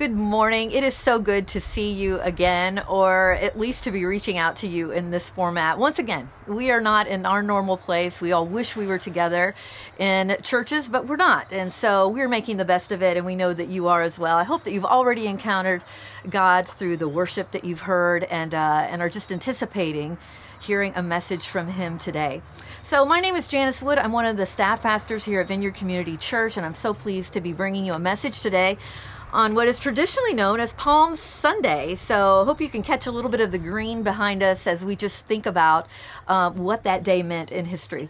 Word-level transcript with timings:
Good 0.00 0.16
morning. 0.16 0.70
It 0.70 0.82
is 0.82 0.96
so 0.96 1.18
good 1.18 1.46
to 1.48 1.60
see 1.60 1.92
you 1.92 2.20
again, 2.20 2.82
or 2.88 3.32
at 3.34 3.60
least 3.60 3.84
to 3.84 3.90
be 3.90 4.06
reaching 4.06 4.38
out 4.38 4.56
to 4.56 4.66
you 4.66 4.90
in 4.90 5.10
this 5.10 5.28
format. 5.28 5.76
Once 5.76 5.98
again, 5.98 6.30
we 6.46 6.70
are 6.70 6.80
not 6.80 7.06
in 7.06 7.26
our 7.26 7.42
normal 7.42 7.76
place. 7.76 8.18
We 8.18 8.32
all 8.32 8.46
wish 8.46 8.74
we 8.74 8.86
were 8.86 8.96
together 8.96 9.54
in 9.98 10.38
churches, 10.42 10.88
but 10.88 11.06
we're 11.06 11.16
not. 11.16 11.52
And 11.52 11.70
so 11.70 12.08
we're 12.08 12.30
making 12.30 12.56
the 12.56 12.64
best 12.64 12.92
of 12.92 13.02
it, 13.02 13.18
and 13.18 13.26
we 13.26 13.36
know 13.36 13.52
that 13.52 13.68
you 13.68 13.88
are 13.88 14.00
as 14.00 14.18
well. 14.18 14.38
I 14.38 14.44
hope 14.44 14.64
that 14.64 14.72
you've 14.72 14.86
already 14.86 15.26
encountered 15.26 15.84
God 16.30 16.66
through 16.66 16.96
the 16.96 17.06
worship 17.06 17.50
that 17.50 17.66
you've 17.66 17.82
heard 17.82 18.24
and, 18.24 18.54
uh, 18.54 18.86
and 18.88 19.02
are 19.02 19.10
just 19.10 19.30
anticipating 19.30 20.16
hearing 20.62 20.92
a 20.94 21.02
message 21.02 21.46
from 21.46 21.68
him 21.68 21.98
today. 21.98 22.42
So, 22.82 23.04
my 23.04 23.20
name 23.20 23.34
is 23.34 23.46
Janice 23.46 23.80
Wood. 23.82 23.98
I'm 23.98 24.12
one 24.12 24.26
of 24.26 24.36
the 24.36 24.46
staff 24.46 24.82
pastors 24.82 25.24
here 25.24 25.40
at 25.40 25.48
Vineyard 25.48 25.74
Community 25.74 26.16
Church, 26.16 26.56
and 26.56 26.66
I'm 26.66 26.74
so 26.74 26.92
pleased 26.92 27.32
to 27.34 27.40
be 27.40 27.52
bringing 27.52 27.86
you 27.86 27.94
a 27.94 27.98
message 27.98 28.40
today 28.40 28.76
on 29.32 29.54
what 29.54 29.68
is 29.68 29.78
traditionally 29.78 30.34
known 30.34 30.60
as 30.60 30.72
Palm 30.74 31.16
Sunday. 31.16 31.94
So, 31.94 32.44
hope 32.44 32.60
you 32.60 32.68
can 32.68 32.82
catch 32.82 33.06
a 33.06 33.10
little 33.10 33.30
bit 33.30 33.40
of 33.40 33.52
the 33.52 33.58
green 33.58 34.02
behind 34.02 34.42
us 34.42 34.66
as 34.66 34.84
we 34.84 34.96
just 34.96 35.26
think 35.26 35.46
about 35.46 35.86
uh, 36.28 36.50
what 36.50 36.84
that 36.84 37.02
day 37.02 37.22
meant 37.22 37.50
in 37.52 37.66
history. 37.66 38.08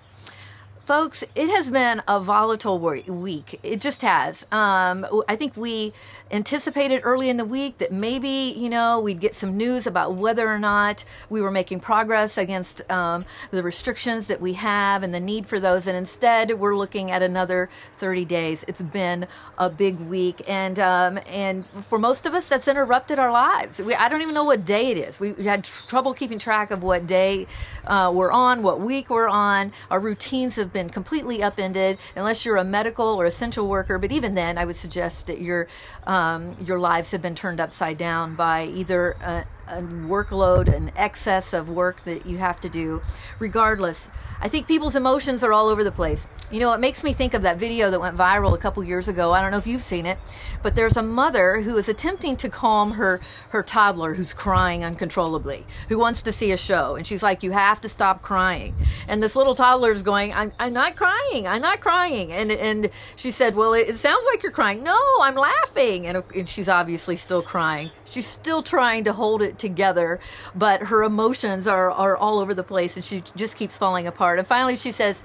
Folks, 0.90 1.22
it 1.36 1.48
has 1.50 1.70
been 1.70 2.02
a 2.08 2.18
volatile 2.18 2.76
week. 2.76 3.60
It 3.62 3.80
just 3.80 4.02
has. 4.02 4.44
Um, 4.50 5.06
I 5.28 5.36
think 5.36 5.56
we 5.56 5.92
anticipated 6.32 7.00
early 7.04 7.28
in 7.28 7.36
the 7.36 7.44
week 7.44 7.78
that 7.78 7.92
maybe, 7.92 8.28
you 8.56 8.68
know, 8.68 8.98
we'd 8.98 9.20
get 9.20 9.34
some 9.34 9.56
news 9.56 9.86
about 9.86 10.14
whether 10.14 10.48
or 10.48 10.58
not 10.58 11.04
we 11.28 11.40
were 11.40 11.50
making 11.50 11.78
progress 11.78 12.36
against 12.36 12.88
um, 12.90 13.24
the 13.52 13.62
restrictions 13.62 14.26
that 14.26 14.40
we 14.40 14.54
have 14.54 15.04
and 15.04 15.14
the 15.14 15.20
need 15.20 15.46
for 15.46 15.60
those. 15.60 15.86
And 15.86 15.96
instead, 15.96 16.58
we're 16.58 16.76
looking 16.76 17.12
at 17.12 17.22
another 17.22 17.68
30 17.98 18.24
days. 18.24 18.64
It's 18.66 18.82
been 18.82 19.28
a 19.58 19.70
big 19.70 20.00
week. 20.00 20.42
And, 20.48 20.78
um, 20.80 21.20
and 21.28 21.66
for 21.82 22.00
most 22.00 22.26
of 22.26 22.34
us, 22.34 22.48
that's 22.48 22.66
interrupted 22.66 23.16
our 23.18 23.30
lives. 23.30 23.78
We, 23.78 23.94
I 23.94 24.08
don't 24.08 24.22
even 24.22 24.34
know 24.34 24.44
what 24.44 24.64
day 24.64 24.90
it 24.90 24.96
is. 24.96 25.20
We, 25.20 25.32
we 25.32 25.44
had 25.44 25.62
tr- 25.62 25.86
trouble 25.86 26.14
keeping 26.14 26.40
track 26.40 26.72
of 26.72 26.82
what 26.82 27.06
day 27.06 27.46
uh, 27.86 28.10
we're 28.12 28.32
on, 28.32 28.64
what 28.64 28.80
week 28.80 29.08
we're 29.08 29.28
on. 29.28 29.72
Our 29.88 30.00
routines 30.00 30.56
have 30.56 30.72
been 30.72 30.79
completely 30.88 31.42
upended, 31.42 31.98
unless 32.16 32.44
you're 32.44 32.56
a 32.56 32.64
medical 32.64 33.06
or 33.06 33.26
essential 33.26 33.68
worker. 33.68 33.98
But 33.98 34.12
even 34.12 34.34
then, 34.34 34.56
I 34.56 34.64
would 34.64 34.76
suggest 34.76 35.26
that 35.26 35.40
you're. 35.40 35.68
Um, 36.06 36.56
your 36.64 36.78
lives 36.78 37.10
have 37.10 37.20
been 37.20 37.34
turned 37.34 37.60
upside 37.60 37.98
down 37.98 38.34
by 38.34 38.64
either 38.64 39.12
a 39.20 39.44
workload, 39.70 40.74
an 40.74 40.92
excess 40.96 41.52
of 41.52 41.68
work 41.68 42.04
that 42.04 42.26
you 42.26 42.38
have 42.38 42.60
to 42.60 42.68
do. 42.68 43.02
Regardless, 43.38 44.10
I 44.40 44.48
think 44.48 44.66
people's 44.66 44.96
emotions 44.96 45.44
are 45.44 45.52
all 45.52 45.68
over 45.68 45.84
the 45.84 45.92
place. 45.92 46.26
You 46.50 46.58
know, 46.58 46.72
it 46.72 46.80
makes 46.80 47.04
me 47.04 47.12
think 47.12 47.32
of 47.34 47.42
that 47.42 47.58
video 47.58 47.92
that 47.92 48.00
went 48.00 48.16
viral 48.16 48.52
a 48.54 48.58
couple 48.58 48.82
years 48.82 49.06
ago. 49.06 49.32
I 49.32 49.40
don't 49.40 49.52
know 49.52 49.58
if 49.58 49.68
you've 49.68 49.82
seen 49.82 50.04
it, 50.04 50.18
but 50.62 50.74
there's 50.74 50.96
a 50.96 51.02
mother 51.02 51.60
who 51.60 51.76
is 51.76 51.88
attempting 51.88 52.36
to 52.38 52.48
calm 52.48 52.92
her 52.92 53.20
her 53.50 53.62
toddler 53.62 54.14
who's 54.14 54.34
crying 54.34 54.84
uncontrollably, 54.84 55.64
who 55.88 55.96
wants 55.96 56.22
to 56.22 56.32
see 56.32 56.50
a 56.50 56.56
show, 56.56 56.96
and 56.96 57.06
she's 57.06 57.22
like, 57.22 57.44
"You 57.44 57.52
have 57.52 57.80
to 57.82 57.88
stop 57.88 58.20
crying." 58.20 58.74
And 59.06 59.22
this 59.22 59.36
little 59.36 59.54
toddler 59.54 59.92
is 59.92 60.02
going, 60.02 60.32
"I'm, 60.32 60.50
I'm 60.58 60.72
not 60.72 60.96
crying. 60.96 61.46
I'm 61.46 61.62
not 61.62 61.78
crying." 61.78 62.32
And 62.32 62.50
and 62.50 62.90
she 63.14 63.30
said, 63.30 63.54
"Well, 63.54 63.72
it, 63.72 63.88
it 63.88 63.96
sounds 63.98 64.26
like 64.26 64.42
you're 64.42 64.50
crying." 64.50 64.82
"No, 64.82 65.00
I'm 65.20 65.36
laughing." 65.36 66.04
And, 66.08 66.24
and 66.34 66.48
she's 66.48 66.68
obviously 66.68 67.16
still 67.16 67.42
crying. 67.42 67.90
She's 68.06 68.26
still 68.26 68.64
trying 68.64 69.04
to 69.04 69.12
hold 69.12 69.40
it 69.40 69.56
together, 69.60 70.18
but 70.54 70.84
her 70.84 71.04
emotions 71.04 71.68
are 71.68 71.90
are 71.90 72.16
all 72.16 72.40
over 72.40 72.54
the 72.54 72.64
place, 72.64 72.96
and 72.96 73.04
she 73.04 73.22
just 73.36 73.56
keeps 73.56 73.78
falling 73.78 74.08
apart. 74.08 74.38
And 74.38 74.48
finally, 74.48 74.76
she 74.76 74.90
says 74.90 75.22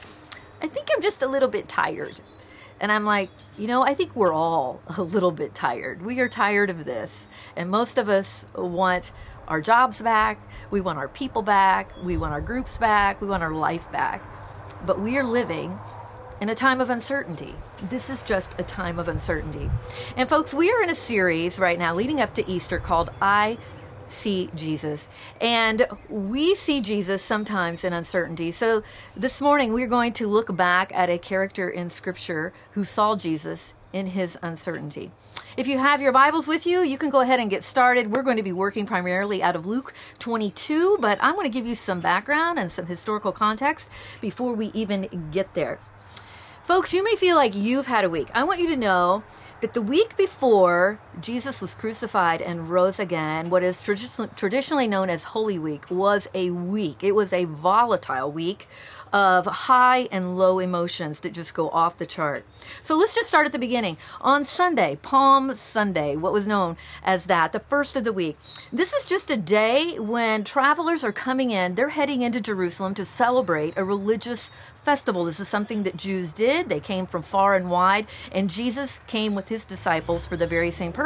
I 0.61 0.67
think 0.67 0.89
I'm 0.93 1.01
just 1.01 1.21
a 1.21 1.27
little 1.27 1.49
bit 1.49 1.67
tired. 1.67 2.15
And 2.79 2.91
I'm 2.91 3.05
like, 3.05 3.29
you 3.57 3.67
know, 3.67 3.83
I 3.83 3.93
think 3.93 4.15
we're 4.15 4.33
all 4.33 4.81
a 4.97 5.01
little 5.01 5.31
bit 5.31 5.53
tired. 5.53 6.01
We 6.01 6.19
are 6.19 6.29
tired 6.29 6.69
of 6.69 6.85
this. 6.85 7.29
And 7.55 7.69
most 7.69 7.97
of 7.97 8.09
us 8.09 8.45
want 8.55 9.11
our 9.47 9.61
jobs 9.61 10.01
back. 10.01 10.41
We 10.71 10.81
want 10.81 10.97
our 10.97 11.07
people 11.07 11.41
back. 11.41 11.91
We 12.03 12.17
want 12.17 12.33
our 12.33 12.41
groups 12.41 12.77
back. 12.77 13.21
We 13.21 13.27
want 13.27 13.43
our 13.43 13.53
life 13.53 13.89
back. 13.91 14.23
But 14.85 14.99
we 14.99 15.17
are 15.17 15.23
living 15.23 15.79
in 16.41 16.49
a 16.49 16.55
time 16.55 16.81
of 16.81 16.89
uncertainty. 16.89 17.55
This 17.81 18.09
is 18.09 18.21
just 18.21 18.59
a 18.59 18.63
time 18.63 18.99
of 18.99 19.07
uncertainty. 19.07 19.69
And 20.17 20.27
folks, 20.27 20.53
we 20.53 20.71
are 20.71 20.81
in 20.81 20.89
a 20.89 20.95
series 20.95 21.59
right 21.59 21.79
now 21.79 21.95
leading 21.95 22.19
up 22.19 22.33
to 22.35 22.49
Easter 22.49 22.77
called 22.77 23.09
I 23.21 23.57
see 24.07 24.49
Jesus. 24.55 25.09
And 25.39 25.87
we 26.09 26.55
see 26.55 26.81
Jesus 26.81 27.21
sometimes 27.21 27.83
in 27.83 27.93
uncertainty. 27.93 28.51
So 28.51 28.83
this 29.15 29.41
morning 29.41 29.73
we're 29.73 29.87
going 29.87 30.13
to 30.13 30.27
look 30.27 30.55
back 30.55 30.91
at 30.93 31.09
a 31.09 31.17
character 31.17 31.69
in 31.69 31.89
Scripture 31.89 32.53
who 32.71 32.83
saw 32.83 33.15
Jesus 33.15 33.73
in 33.93 34.07
his 34.07 34.37
uncertainty. 34.41 35.11
If 35.55 35.67
you 35.67 35.77
have 35.77 36.01
your 36.01 36.11
Bibles 36.11 36.47
with 36.47 36.65
you, 36.65 36.81
you 36.83 36.97
can 36.97 37.09
go 37.09 37.21
ahead 37.21 37.39
and 37.39 37.49
get 37.49 37.63
started. 37.63 38.11
We're 38.11 38.23
going 38.23 38.35
to 38.35 38.43
be 38.43 38.51
working 38.51 38.85
primarily 38.85 39.41
out 39.41 39.55
of 39.55 39.65
Luke 39.65 39.93
22, 40.19 40.97
but 40.99 41.17
I'm 41.21 41.35
going 41.35 41.49
to 41.49 41.53
give 41.53 41.65
you 41.65 41.75
some 41.75 42.01
background 42.01 42.59
and 42.59 42.69
some 42.69 42.87
historical 42.87 43.31
context 43.31 43.87
before 44.19 44.53
we 44.53 44.67
even 44.73 45.29
get 45.31 45.53
there. 45.53 45.79
Folks, 46.63 46.91
you 46.91 47.03
may 47.05 47.15
feel 47.15 47.37
like 47.37 47.55
you've 47.55 47.87
had 47.87 48.03
a 48.03 48.09
week. 48.09 48.27
I 48.33 48.43
want 48.43 48.59
you 48.59 48.67
to 48.67 48.75
know 48.75 49.23
that 49.61 49.73
the 49.73 49.81
week 49.81 50.17
before 50.17 50.99
Jesus 51.21 51.61
was 51.61 51.73
crucified 51.73 52.41
and 52.41 52.69
rose 52.69 52.99
again, 52.99 53.49
what 53.49 53.63
is 53.63 53.81
traditionally 53.81 54.87
known 54.87 55.09
as 55.09 55.25
Holy 55.25 55.57
Week, 55.57 55.89
was 55.89 56.27
a 56.33 56.49
week. 56.49 57.03
It 57.03 57.13
was 57.13 57.31
a 57.31 57.45
volatile 57.45 58.31
week 58.31 58.67
of 59.13 59.45
high 59.45 60.09
and 60.11 60.37
low 60.37 60.59
emotions 60.59 61.21
that 61.21 61.31
just 61.31 61.53
go 61.53 61.69
off 61.69 61.97
the 61.97 62.05
chart. 62.05 62.43
So 62.81 62.97
let's 62.97 63.15
just 63.15 63.29
start 63.29 63.45
at 63.45 63.53
the 63.53 63.59
beginning. 63.59 63.95
On 64.19 64.43
Sunday, 64.43 64.97
Palm 65.01 65.55
Sunday, 65.55 66.17
what 66.17 66.33
was 66.33 66.45
known 66.45 66.75
as 67.01 67.27
that, 67.27 67.53
the 67.53 67.59
first 67.59 67.95
of 67.95 68.03
the 68.03 68.11
week. 68.11 68.37
This 68.73 68.91
is 68.91 69.05
just 69.05 69.31
a 69.31 69.37
day 69.37 69.97
when 69.99 70.43
travelers 70.43 71.05
are 71.05 71.13
coming 71.13 71.51
in, 71.51 71.75
they're 71.75 71.89
heading 71.89 72.23
into 72.23 72.41
Jerusalem 72.41 72.93
to 72.95 73.05
celebrate 73.05 73.77
a 73.77 73.85
religious 73.85 74.49
festival. 74.83 75.23
This 75.23 75.39
is 75.39 75.47
something 75.47 75.83
that 75.83 75.95
Jews 75.95 76.33
did. 76.33 76.67
They 76.67 76.81
came 76.81 77.05
from 77.05 77.21
far 77.21 77.55
and 77.55 77.71
wide, 77.71 78.07
and 78.33 78.49
Jesus 78.49 78.99
came 79.07 79.33
with 79.33 79.47
his 79.47 79.63
disciples 79.63 80.27
for 80.27 80.35
the 80.35 80.45
very 80.45 80.71
same 80.71 80.91
purpose. 80.91 81.04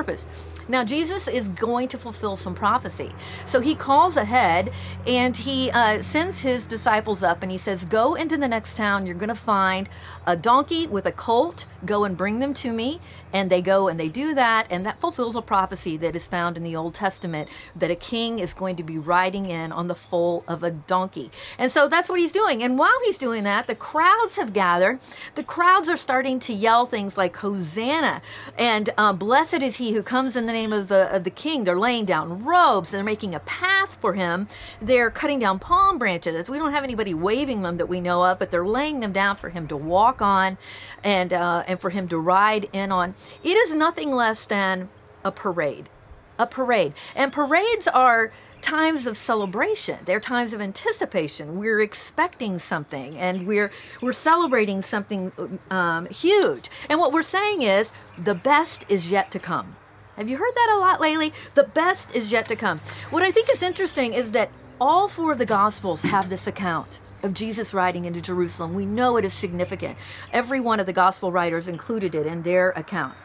Now, 0.67 0.83
Jesus 0.83 1.27
is 1.27 1.47
going 1.47 1.87
to 1.89 1.97
fulfill 1.97 2.35
some 2.35 2.53
prophecy. 2.53 3.11
So 3.45 3.59
he 3.59 3.73
calls 3.73 4.17
ahead 4.17 4.71
and 5.07 5.35
he 5.35 5.71
uh, 5.71 6.03
sends 6.03 6.41
his 6.41 6.67
disciples 6.67 7.23
up 7.23 7.41
and 7.41 7.51
he 7.51 7.57
says, 7.57 7.85
Go 7.85 8.13
into 8.13 8.37
the 8.37 8.47
next 8.47 8.77
town. 8.77 9.07
You're 9.07 9.15
going 9.15 9.29
to 9.29 9.35
find 9.35 9.89
a 10.27 10.35
donkey 10.35 10.85
with 10.85 11.07
a 11.07 11.11
colt. 11.11 11.65
Go 11.85 12.03
and 12.03 12.15
bring 12.15 12.37
them 12.37 12.53
to 12.55 12.71
me. 12.71 12.99
And 13.33 13.49
they 13.49 13.61
go 13.61 13.87
and 13.87 13.99
they 13.99 14.09
do 14.09 14.33
that. 14.35 14.67
And 14.69 14.85
that 14.85 14.99
fulfills 14.99 15.35
a 15.35 15.41
prophecy 15.41 15.97
that 15.97 16.15
is 16.15 16.27
found 16.27 16.57
in 16.57 16.63
the 16.63 16.75
Old 16.75 16.93
Testament 16.93 17.49
that 17.75 17.91
a 17.91 17.95
king 17.95 18.39
is 18.39 18.53
going 18.53 18.75
to 18.77 18.83
be 18.83 18.97
riding 18.97 19.49
in 19.49 19.71
on 19.71 19.87
the 19.87 19.95
foal 19.95 20.43
of 20.47 20.63
a 20.63 20.71
donkey. 20.71 21.31
And 21.57 21.71
so 21.71 21.87
that's 21.87 22.09
what 22.09 22.19
he's 22.19 22.31
doing. 22.31 22.63
And 22.63 22.77
while 22.77 22.99
he's 23.05 23.17
doing 23.17 23.43
that, 23.43 23.67
the 23.67 23.75
crowds 23.75 24.35
have 24.37 24.53
gathered. 24.53 24.99
The 25.35 25.43
crowds 25.43 25.89
are 25.89 25.97
starting 25.97 26.39
to 26.41 26.53
yell 26.53 26.85
things 26.85 27.17
like, 27.17 27.37
Hosanna 27.37 28.21
and 28.57 28.89
uh, 28.97 29.13
blessed 29.13 29.61
is 29.61 29.77
he 29.77 29.93
who 29.93 30.03
comes 30.03 30.35
in 30.35 30.45
the 30.45 30.51
name 30.51 30.73
of 30.73 30.87
the, 30.87 31.13
of 31.15 31.23
the 31.23 31.29
king. 31.29 31.63
They're 31.63 31.79
laying 31.79 32.05
down 32.05 32.43
robes. 32.43 32.91
They're 32.91 33.03
making 33.03 33.35
a 33.35 33.39
path 33.39 33.97
for 33.99 34.13
him. 34.13 34.47
They're 34.81 35.09
cutting 35.09 35.39
down 35.39 35.59
palm 35.59 35.97
branches. 35.97 36.49
We 36.49 36.57
don't 36.57 36.73
have 36.73 36.83
anybody 36.83 37.13
waving 37.13 37.61
them 37.61 37.77
that 37.77 37.87
we 37.87 38.01
know 38.01 38.25
of, 38.25 38.39
but 38.39 38.51
they're 38.51 38.65
laying 38.67 38.99
them 38.99 39.11
down 39.11 39.35
for 39.35 39.49
him 39.49 39.67
to 39.67 39.77
walk 39.77 40.21
on 40.21 40.57
and, 41.03 41.31
uh, 41.33 41.63
and 41.67 41.79
for 41.79 41.89
him 41.89 42.07
to 42.09 42.17
ride 42.17 42.67
in 42.73 42.91
on. 42.91 43.15
It 43.43 43.55
is 43.57 43.73
nothing 43.73 44.11
less 44.11 44.45
than 44.45 44.89
a 45.23 45.31
parade. 45.31 45.89
A 46.37 46.47
parade. 46.47 46.93
And 47.15 47.33
parades 47.33 47.87
are 47.87 48.31
times 48.61 49.05
of 49.05 49.17
celebration. 49.17 49.99
They're 50.05 50.19
times 50.19 50.53
of 50.53 50.61
anticipation. 50.61 51.57
We're 51.57 51.81
expecting 51.81 52.59
something, 52.59 53.17
and 53.17 53.47
we're 53.47 53.71
we're 54.01 54.13
celebrating 54.13 54.81
something 54.81 55.31
um, 55.69 56.07
huge. 56.07 56.69
And 56.89 56.99
what 56.99 57.11
we're 57.11 57.23
saying 57.23 57.61
is 57.61 57.91
the 58.17 58.35
best 58.35 58.85
is 58.89 59.11
yet 59.11 59.31
to 59.31 59.39
come. 59.39 59.75
Have 60.17 60.29
you 60.29 60.37
heard 60.37 60.53
that 60.55 60.73
a 60.75 60.79
lot 60.79 60.99
lately? 60.99 61.33
The 61.55 61.63
best 61.63 62.13
is 62.13 62.31
yet 62.31 62.47
to 62.49 62.55
come. 62.55 62.79
What 63.09 63.23
I 63.23 63.31
think 63.31 63.49
is 63.49 63.63
interesting 63.63 64.13
is 64.13 64.31
that 64.31 64.49
all 64.79 65.07
four 65.07 65.31
of 65.31 65.37
the 65.37 65.45
Gospels 65.45 66.03
have 66.03 66.29
this 66.29 66.47
account 66.47 66.99
of 67.23 67.33
Jesus 67.33 67.73
riding 67.73 68.05
into 68.05 68.21
Jerusalem. 68.21 68.73
We 68.73 68.85
know 68.85 69.17
it 69.17 69.25
is 69.25 69.33
significant. 69.33 69.97
Every 70.31 70.59
one 70.59 70.79
of 70.79 70.85
the 70.85 70.93
Gospel 70.93 71.31
writers 71.31 71.67
included 71.67 72.15
it 72.15 72.25
in 72.25 72.43
their 72.43 72.71
account. 72.71 73.15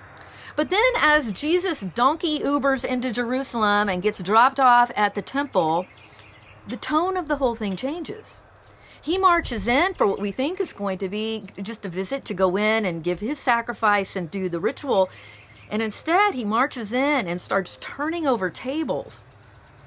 But 0.56 0.70
then, 0.70 0.92
as 0.98 1.32
Jesus 1.32 1.80
donkey 1.80 2.38
Ubers 2.38 2.84
into 2.84 3.12
Jerusalem 3.12 3.88
and 3.88 4.02
gets 4.02 4.22
dropped 4.22 4.60
off 4.60 4.92
at 4.94 5.14
the 5.14 5.22
temple, 5.22 5.86
the 6.68 6.76
tone 6.76 7.16
of 7.16 7.28
the 7.28 7.36
whole 7.36 7.54
thing 7.54 7.76
changes. 7.76 8.38
He 9.02 9.18
marches 9.18 9.66
in 9.66 9.94
for 9.94 10.06
what 10.06 10.20
we 10.20 10.32
think 10.32 10.60
is 10.60 10.72
going 10.72 10.98
to 10.98 11.08
be 11.08 11.44
just 11.60 11.84
a 11.84 11.90
visit 11.90 12.24
to 12.24 12.34
go 12.34 12.56
in 12.56 12.86
and 12.86 13.04
give 13.04 13.20
his 13.20 13.38
sacrifice 13.38 14.16
and 14.16 14.30
do 14.30 14.48
the 14.48 14.60
ritual. 14.60 15.10
And 15.68 15.82
instead, 15.82 16.34
he 16.34 16.44
marches 16.44 16.92
in 16.92 17.26
and 17.26 17.40
starts 17.40 17.76
turning 17.80 18.26
over 18.26 18.48
tables 18.48 19.22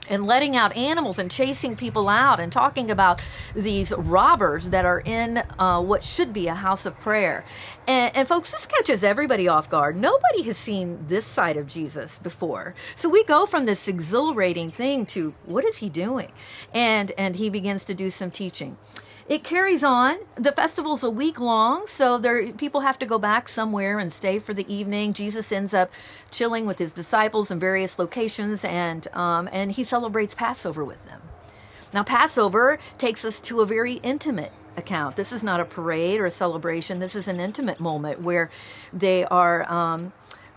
and 0.09 0.25
letting 0.25 0.55
out 0.55 0.75
animals 0.75 1.19
and 1.19 1.29
chasing 1.29 1.75
people 1.75 2.09
out 2.09 2.39
and 2.39 2.51
talking 2.51 2.89
about 2.91 3.21
these 3.55 3.91
robbers 3.91 4.69
that 4.69 4.85
are 4.85 5.01
in 5.05 5.43
uh, 5.59 5.81
what 5.81 6.03
should 6.03 6.33
be 6.33 6.47
a 6.47 6.55
house 6.55 6.85
of 6.85 6.97
prayer. 6.99 7.43
And, 7.87 8.15
and, 8.15 8.27
folks, 8.27 8.51
this 8.51 8.65
catches 8.65 9.03
everybody 9.03 9.47
off 9.47 9.69
guard. 9.69 9.95
Nobody 9.95 10.41
has 10.43 10.57
seen 10.57 11.05
this 11.07 11.25
side 11.25 11.55
of 11.55 11.67
Jesus 11.67 12.19
before. 12.19 12.75
So 12.95 13.07
we 13.07 13.23
go 13.23 13.45
from 13.45 13.65
this 13.65 13.87
exhilarating 13.87 14.71
thing 14.71 15.05
to 15.07 15.33
what 15.45 15.63
is 15.63 15.77
he 15.77 15.89
doing? 15.89 16.31
And 16.73 17.11
and 17.17 17.37
he 17.37 17.49
begins 17.49 17.85
to 17.85 17.93
do 17.93 18.09
some 18.09 18.31
teaching. 18.31 18.77
It 19.27 19.43
carries 19.43 19.83
on. 19.83 20.19
The 20.35 20.53
festival's 20.53 21.03
a 21.03 21.09
week 21.09 21.37
long, 21.37 21.85
so 21.85 22.17
there 22.17 22.53
people 22.53 22.81
have 22.81 22.97
to 22.99 23.05
go 23.05 23.19
back 23.19 23.49
somewhere 23.49 23.99
and 23.99 24.13
stay 24.13 24.39
for 24.39 24.53
the 24.53 24.71
evening. 24.73 25.11
Jesus 25.11 25.51
ends 25.51 25.73
up 25.73 25.91
chilling 26.31 26.65
with 26.65 26.79
his 26.79 26.93
disciples 26.93 27.51
in 27.51 27.59
various 27.59 27.99
locations, 27.99 28.63
and 28.63 29.07
um, 29.13 29.49
and 29.51 29.73
he 29.73 29.83
celebrates 29.83 30.33
Passover 30.33 30.85
with 30.85 31.05
them. 31.07 31.21
Now, 31.93 32.03
Passover 32.03 32.79
takes 32.97 33.25
us 33.25 33.41
to 33.41 33.59
a 33.59 33.65
very 33.65 33.95
intimate 33.95 34.53
account. 34.77 35.17
This 35.17 35.33
is 35.33 35.43
not 35.43 35.59
a 35.59 35.65
parade 35.65 36.21
or 36.21 36.25
a 36.27 36.31
celebration. 36.31 36.99
This 36.99 37.15
is 37.15 37.27
an 37.27 37.41
intimate 37.41 37.81
moment 37.81 38.21
where 38.21 38.49
they 38.93 39.25
are. 39.25 39.69
Um, 39.69 40.13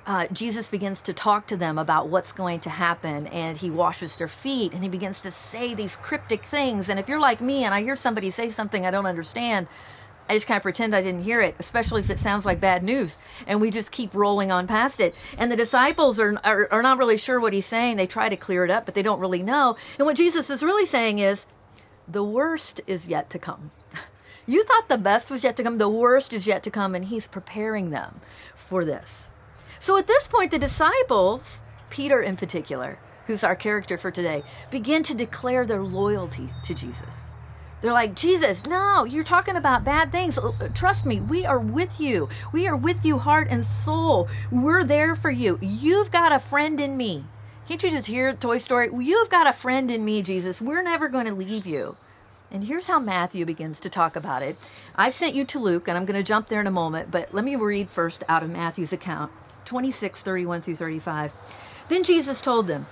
uh, 0.07 0.27
Jesus 0.33 0.69
begins 0.69 1.03
to 1.03 1.13
talk 1.13 1.47
to 1.49 1.57
them 1.57 1.79
about 1.79 2.09
what's 2.09 2.33
going 2.33 2.61
to 2.61 2.71
happen 2.71 3.27
and 3.29 3.59
he 3.59 3.71
washes 3.71 4.17
their 4.17 4.29
feet 4.29 4.73
and 4.73 4.83
he 4.83 4.89
begins 4.89 5.21
to 5.21 5.31
say 5.31 5.75
these 5.75 5.97
cryptic 5.97 6.45
things. 6.45 6.89
And 6.89 6.99
if 6.99 7.09
you're 7.09 7.21
like 7.21 7.41
me 7.41 7.65
and 7.65 7.75
I 7.75 7.83
hear 7.83 7.97
somebody 7.97 8.31
say 8.31 8.49
something 8.49 8.87
I 8.87 8.91
don't 8.91 9.07
understand, 9.07 9.67
I 10.29 10.35
just 10.35 10.47
kind 10.47 10.57
of 10.57 10.63
pretend 10.63 10.95
I 10.95 11.03
didn't 11.03 11.25
hear 11.25 11.41
it, 11.41 11.57
especially 11.59 12.01
if 12.01 12.09
it 12.09 12.21
sounds 12.21 12.47
like 12.47 12.61
bad 12.61 12.85
news. 12.85 13.19
And 13.49 13.61
we 13.61 13.71
just 13.71 13.91
keep 13.91 14.15
rolling 14.15 14.53
on 14.53 14.69
past 14.69 15.01
it. 15.01 15.13
And 15.37 15.51
the 15.51 15.57
disciples 15.57 16.21
are, 16.21 16.41
are, 16.45 16.69
are 16.71 16.83
not 16.83 16.99
really 16.99 17.19
sure 17.19 17.41
what 17.41 17.53
he's 17.53 17.67
saying. 17.67 17.97
They 17.97 18.07
try 18.07 18.29
to 18.29 18.37
clear 18.37 18.65
it 18.65 18.71
up, 18.71 18.87
but 18.87 18.95
they 18.95 19.03
don't 19.03 19.19
really 19.19 19.43
know. 19.43 19.77
And 19.99 20.07
what 20.07 20.17
Jesus 20.17 20.49
is 20.49 20.63
really 20.63 20.87
saying 20.87 21.19
is 21.19 21.47
the 22.07 22.25
worst 22.25 22.81
is 22.87 23.09
yet 23.09 23.29
to 23.31 23.39
come. 23.39 23.73
You 24.47 24.65
thought 24.65 24.89
the 24.89 24.99
best 24.99 25.31
was 25.31 25.45
yet 25.45 25.57
to 25.59 25.63
come, 25.63 25.79
the 25.79 25.89
worst 25.89 26.33
is 26.33 26.45
yet 26.45 26.65
to 26.65 26.73
come, 26.73 26.97
and 26.97 27.05
he's 27.05 27.29
preparing 27.29 27.91
them 27.91 28.21
for 28.57 28.85
this. 28.85 29.31
So 29.81 29.97
at 29.97 30.07
this 30.07 30.29
point, 30.29 30.51
the 30.51 30.59
disciples, 30.59 31.61
Peter 31.89 32.21
in 32.21 32.37
particular, 32.37 32.99
who's 33.27 33.43
our 33.43 33.57
character 33.57 33.97
for 33.97 34.11
today, 34.11 34.45
begin 34.71 35.03
to 35.05 35.15
declare 35.15 35.65
their 35.65 35.83
loyalty 35.83 36.51
to 36.65 36.75
Jesus. 36.75 37.17
They're 37.81 37.93
like, 37.93 38.15
Jesus, 38.15 38.67
no, 38.67 39.05
you're 39.05 39.25
talking 39.25 39.57
about 39.57 39.85
bad 39.85 40.13
things. 40.13 40.37
Uh, 40.37 40.53
trust 40.75 41.07
me, 41.07 41.19
we 41.19 41.47
are 41.47 41.59
with 41.59 41.99
you. 41.99 42.29
We 42.53 42.69
are 42.69 42.77
with 42.77 43.07
you, 43.07 43.19
heart 43.19 43.49
and 43.51 43.65
soul. 43.65 44.29
We're 44.53 44.85
there 44.85 45.15
for 45.15 45.31
you. 45.31 45.59
You've 45.63 46.11
got 46.11 46.31
a 46.31 46.39
friend 46.39 46.79
in 46.79 46.99
me. 46.99 47.25
Can't 47.67 47.83
you 47.83 47.91
just 47.91 48.09
hear 48.09 48.35
Toy 48.35 48.59
Story? 48.59 48.91
You've 48.95 49.31
got 49.31 49.47
a 49.47 49.55
friend 49.55 49.91
in 49.91 50.05
me, 50.05 50.21
Jesus. 50.21 50.61
We're 50.61 50.83
never 50.83 51.09
going 51.09 51.27
to 51.27 51.35
leave 51.35 51.67
you. 51.67 51.97
And 52.51 52.65
here's 52.65 52.89
how 52.89 52.99
Matthew 52.99 53.47
begins 53.47 53.81
to 53.81 53.89
talk 53.89 54.15
about 54.15 54.43
it. 54.43 54.59
I've 54.95 55.15
sent 55.15 55.35
you 55.35 55.47
to 55.47 55.59
Luke, 55.59 55.89
and 55.89 55.97
I'm 55.97 56.05
going 56.05 56.19
to 56.19 56.27
jump 56.27 56.49
there 56.49 56.61
in 56.61 56.67
a 56.67 56.71
moment, 56.71 57.11
but 57.11 57.33
let 57.33 57.45
me 57.45 57.57
read 57.57 57.89
first 57.89 58.25
out 58.29 58.43
of 58.43 58.51
Matthew's 58.51 58.93
account. 58.93 59.33
26, 59.71 60.23
31 60.23 60.63
through 60.63 60.75
35. 60.75 61.33
Then 61.89 62.03
Jesus 62.03 62.41
told 62.41 62.67
them, 62.67 62.89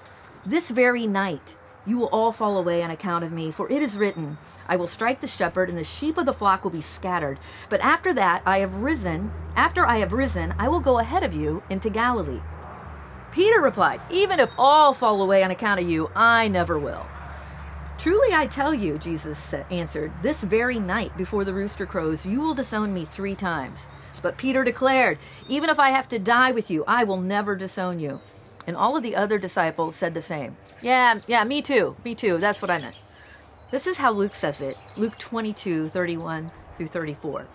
This 0.47 0.71
very 0.71 1.09
night 1.09 1.57
you 1.85 1.99
will 1.99 2.07
all 2.13 2.31
fall 2.31 2.57
away 2.57 2.85
on 2.85 2.91
account 2.93 3.25
of 3.25 3.33
me, 3.33 3.51
for 3.51 3.69
it 3.69 3.83
is 3.83 3.99
written, 3.99 4.39
I 4.69 4.77
will 4.77 4.87
strike 4.87 5.21
the 5.21 5.27
shepherd, 5.27 5.69
and 5.69 5.77
the 5.77 5.83
sheep 5.83 6.17
of 6.17 6.25
the 6.25 6.33
flock 6.33 6.63
will 6.63 6.71
be 6.71 6.81
scattered. 6.81 7.41
But 7.69 7.81
after 7.81 8.15
that 8.15 8.43
I 8.47 8.59
have 8.59 8.77
risen, 8.77 9.33
after 9.57 9.89
I 9.89 9.99
have 9.99 10.13
risen, 10.13 10.55
I 10.57 10.69
will 10.69 10.79
go 10.79 11.01
ahead 11.01 11.25
of 11.25 11.35
you 11.35 11.65
into 11.69 11.91
Galilee. 11.91 12.43
Peter 13.33 13.61
replied, 13.61 14.01
Even 14.09 14.39
if 14.39 14.51
all 14.57 14.95
fall 14.95 15.21
away 15.21 15.43
on 15.43 15.51
account 15.51 15.81
of 15.81 15.91
you, 15.91 16.13
I 16.15 16.47
never 16.47 16.79
will. 16.79 17.05
Truly 17.99 18.33
I 18.33 18.47
tell 18.47 18.73
you, 18.73 18.99
Jesus 18.99 19.53
answered, 19.69 20.13
this 20.23 20.45
very 20.45 20.79
night 20.79 21.17
before 21.17 21.45
the 21.45 21.55
rooster 21.55 21.87
crows, 21.87 22.25
you 22.25 22.41
will 22.41 22.55
disown 22.55 22.95
me 22.95 23.05
three 23.05 23.35
times. 23.35 23.89
But 24.23 24.37
Peter 24.37 24.65
declared, 24.65 25.19
Even 25.49 25.71
if 25.71 25.79
I 25.79 25.91
have 25.91 26.09
to 26.09 26.19
die 26.19 26.51
with 26.51 26.71
you, 26.71 26.85
I 26.87 27.05
will 27.05 27.21
never 27.21 27.57
disown 27.57 27.99
you. 27.99 28.21
And 28.67 28.77
all 28.77 28.97
of 28.97 29.03
the 29.03 29.17
other 29.17 29.39
disciples 29.39 29.97
said 29.97 30.15
the 30.15 30.23
same. 30.23 30.57
Yeah, 30.83 31.21
yeah, 31.27 31.45
me 31.45 31.63
too. 31.63 31.97
Me 32.05 32.15
too. 32.15 32.39
That's 32.39 32.61
what 32.61 32.71
I 32.71 32.79
meant. 32.79 32.99
This 33.71 33.87
is 33.87 33.99
how 33.99 34.13
Luke 34.13 34.35
says 34.35 34.61
it 34.61 34.77
Luke 34.97 35.19
22, 35.19 35.89
31 35.89 36.51
through 36.77 36.87
34. 36.87 37.47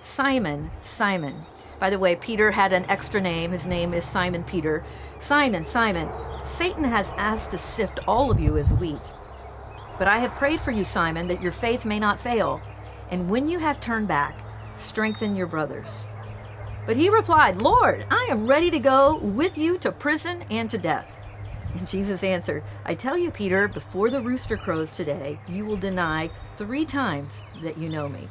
Simon, 0.00 0.70
Simon. 0.80 1.44
By 1.80 1.90
the 1.90 1.98
way, 1.98 2.14
Peter 2.14 2.52
had 2.52 2.72
an 2.72 2.84
extra 2.88 3.20
name. 3.20 3.52
His 3.52 3.66
name 3.66 3.94
is 3.94 4.04
Simon 4.04 4.44
Peter. 4.44 4.84
Simon, 5.18 5.64
Simon, 5.64 6.08
Satan 6.44 6.84
has 6.84 7.10
asked 7.16 7.50
to 7.50 7.58
sift 7.58 8.00
all 8.06 8.30
of 8.30 8.38
you 8.38 8.56
as 8.56 8.72
wheat. 8.72 9.12
But 9.98 10.08
I 10.08 10.18
have 10.18 10.34
prayed 10.34 10.60
for 10.60 10.70
you, 10.70 10.84
Simon, 10.84 11.28
that 11.28 11.42
your 11.42 11.52
faith 11.52 11.84
may 11.84 11.98
not 11.98 12.20
fail. 12.20 12.60
And 13.10 13.30
when 13.30 13.48
you 13.48 13.58
have 13.58 13.80
turned 13.80 14.08
back, 14.08 14.43
strengthen 14.76 15.36
your 15.36 15.46
brothers. 15.46 16.04
But 16.86 16.96
he 16.96 17.08
replied, 17.08 17.56
Lord, 17.56 18.06
I 18.10 18.28
am 18.30 18.46
ready 18.46 18.70
to 18.70 18.78
go 18.78 19.16
with 19.16 19.56
you 19.56 19.78
to 19.78 19.90
prison 19.90 20.44
and 20.50 20.70
to 20.70 20.78
death. 20.78 21.18
And 21.74 21.88
Jesus 21.88 22.22
answered, 22.22 22.62
I 22.84 22.94
tell 22.94 23.18
you, 23.18 23.30
Peter, 23.30 23.66
before 23.66 24.10
the 24.10 24.20
rooster 24.20 24.56
crows 24.56 24.92
today, 24.92 25.40
you 25.48 25.64
will 25.64 25.76
deny 25.76 26.30
three 26.56 26.84
times 26.84 27.42
that 27.62 27.78
you 27.78 27.88
know 27.88 28.08
me. 28.08 28.28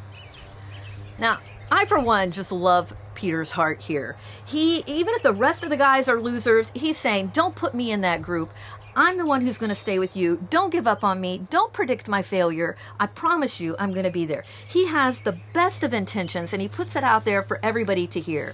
Now, 1.18 1.40
I, 1.69 1.86
for 1.86 2.00
one, 2.00 2.31
just 2.31 2.51
love 2.51 2.95
Peter's 3.16 3.51
heart 3.51 3.81
here. 3.81 4.16
He, 4.45 4.84
even 4.88 5.13
if 5.16 5.24
the 5.24 5.34
rest 5.34 5.63
of 5.63 5.69
the 5.69 5.78
guys 5.78 6.07
are 6.07 6.19
losers, 6.19 6.72
he's 6.75 6.98
saying, 6.98 7.31
Don't 7.34 7.56
put 7.56 7.74
me 7.74 7.92
in 7.92 8.01
that 8.01 8.22
group. 8.22 8.51
I'm 8.95 9.18
the 9.18 9.25
one 9.25 9.42
who's 9.42 9.57
going 9.57 9.69
to 9.69 9.75
stay 9.75 9.98
with 9.98 10.16
you. 10.16 10.45
Don't 10.51 10.69
give 10.69 10.86
up 10.86 11.04
on 11.04 11.19
me. 11.19 11.48
Don't 11.50 11.74
predict 11.74 12.07
my 12.07 12.22
failure. 12.22 12.78
I 13.00 13.07
promise 13.07 13.60
you, 13.60 13.75
I'm 13.80 13.92
going 13.92 14.06
to 14.06 14.12
be 14.12 14.25
there. 14.25 14.44
He 14.68 14.88
has 14.88 15.22
the 15.22 15.40
best 15.51 15.84
of 15.84 15.94
intentions 15.94 16.54
and 16.54 16.62
he 16.62 16.68
puts 16.68 16.95
it 16.95 17.04
out 17.04 17.25
there 17.25 17.42
for 17.42 17.60
everybody 17.63 18.06
to 18.07 18.19
hear. 18.19 18.54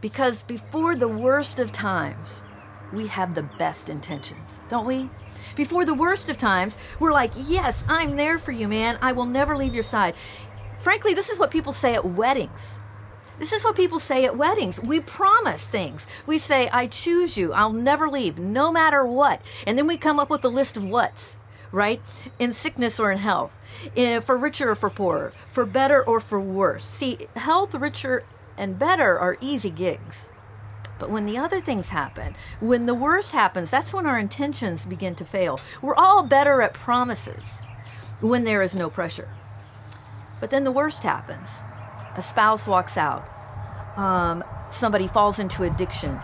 Because 0.00 0.44
before 0.44 0.94
the 0.94 1.08
worst 1.08 1.58
of 1.58 1.72
times, 1.72 2.44
we 2.92 3.08
have 3.08 3.34
the 3.34 3.42
best 3.42 3.88
intentions, 3.88 4.60
don't 4.68 4.86
we? 4.86 5.10
Before 5.56 5.84
the 5.84 5.94
worst 5.94 6.28
of 6.30 6.38
times, 6.38 6.78
we're 6.98 7.12
like, 7.12 7.32
Yes, 7.36 7.84
I'm 7.88 8.16
there 8.16 8.38
for 8.38 8.52
you, 8.52 8.68
man. 8.68 8.98
I 9.02 9.12
will 9.12 9.26
never 9.26 9.56
leave 9.56 9.74
your 9.74 9.82
side. 9.82 10.14
Frankly, 10.78 11.12
this 11.12 11.28
is 11.28 11.38
what 11.38 11.50
people 11.50 11.72
say 11.72 11.94
at 11.94 12.04
weddings. 12.04 12.79
This 13.40 13.52
is 13.52 13.64
what 13.64 13.74
people 13.74 13.98
say 13.98 14.26
at 14.26 14.36
weddings. 14.36 14.78
We 14.82 15.00
promise 15.00 15.66
things. 15.66 16.06
We 16.26 16.38
say, 16.38 16.68
I 16.68 16.86
choose 16.86 17.38
you. 17.38 17.54
I'll 17.54 17.72
never 17.72 18.06
leave, 18.06 18.38
no 18.38 18.70
matter 18.70 19.02
what. 19.02 19.40
And 19.66 19.78
then 19.78 19.86
we 19.86 19.96
come 19.96 20.20
up 20.20 20.28
with 20.28 20.44
a 20.44 20.50
list 20.50 20.76
of 20.76 20.84
what's, 20.84 21.38
right? 21.72 22.02
In 22.38 22.52
sickness 22.52 23.00
or 23.00 23.10
in 23.10 23.16
health, 23.16 23.56
eh, 23.96 24.20
for 24.20 24.36
richer 24.36 24.68
or 24.68 24.74
for 24.74 24.90
poorer, 24.90 25.32
for 25.48 25.64
better 25.64 26.04
or 26.04 26.20
for 26.20 26.38
worse. 26.38 26.84
See, 26.84 27.16
health, 27.34 27.74
richer, 27.74 28.24
and 28.58 28.78
better 28.78 29.18
are 29.18 29.38
easy 29.40 29.70
gigs. 29.70 30.28
But 30.98 31.08
when 31.08 31.24
the 31.24 31.38
other 31.38 31.60
things 31.60 31.88
happen, 31.88 32.36
when 32.60 32.84
the 32.84 32.92
worst 32.92 33.32
happens, 33.32 33.70
that's 33.70 33.94
when 33.94 34.04
our 34.04 34.18
intentions 34.18 34.84
begin 34.84 35.14
to 35.14 35.24
fail. 35.24 35.58
We're 35.80 35.94
all 35.94 36.24
better 36.24 36.60
at 36.60 36.74
promises 36.74 37.62
when 38.20 38.44
there 38.44 38.60
is 38.60 38.74
no 38.74 38.90
pressure. 38.90 39.30
But 40.40 40.50
then 40.50 40.64
the 40.64 40.70
worst 40.70 41.04
happens 41.04 41.48
a 42.16 42.22
spouse 42.22 42.66
walks 42.66 42.96
out, 42.96 43.28
um, 43.96 44.44
somebody 44.70 45.08
falls 45.08 45.38
into 45.38 45.62
addiction, 45.62 46.20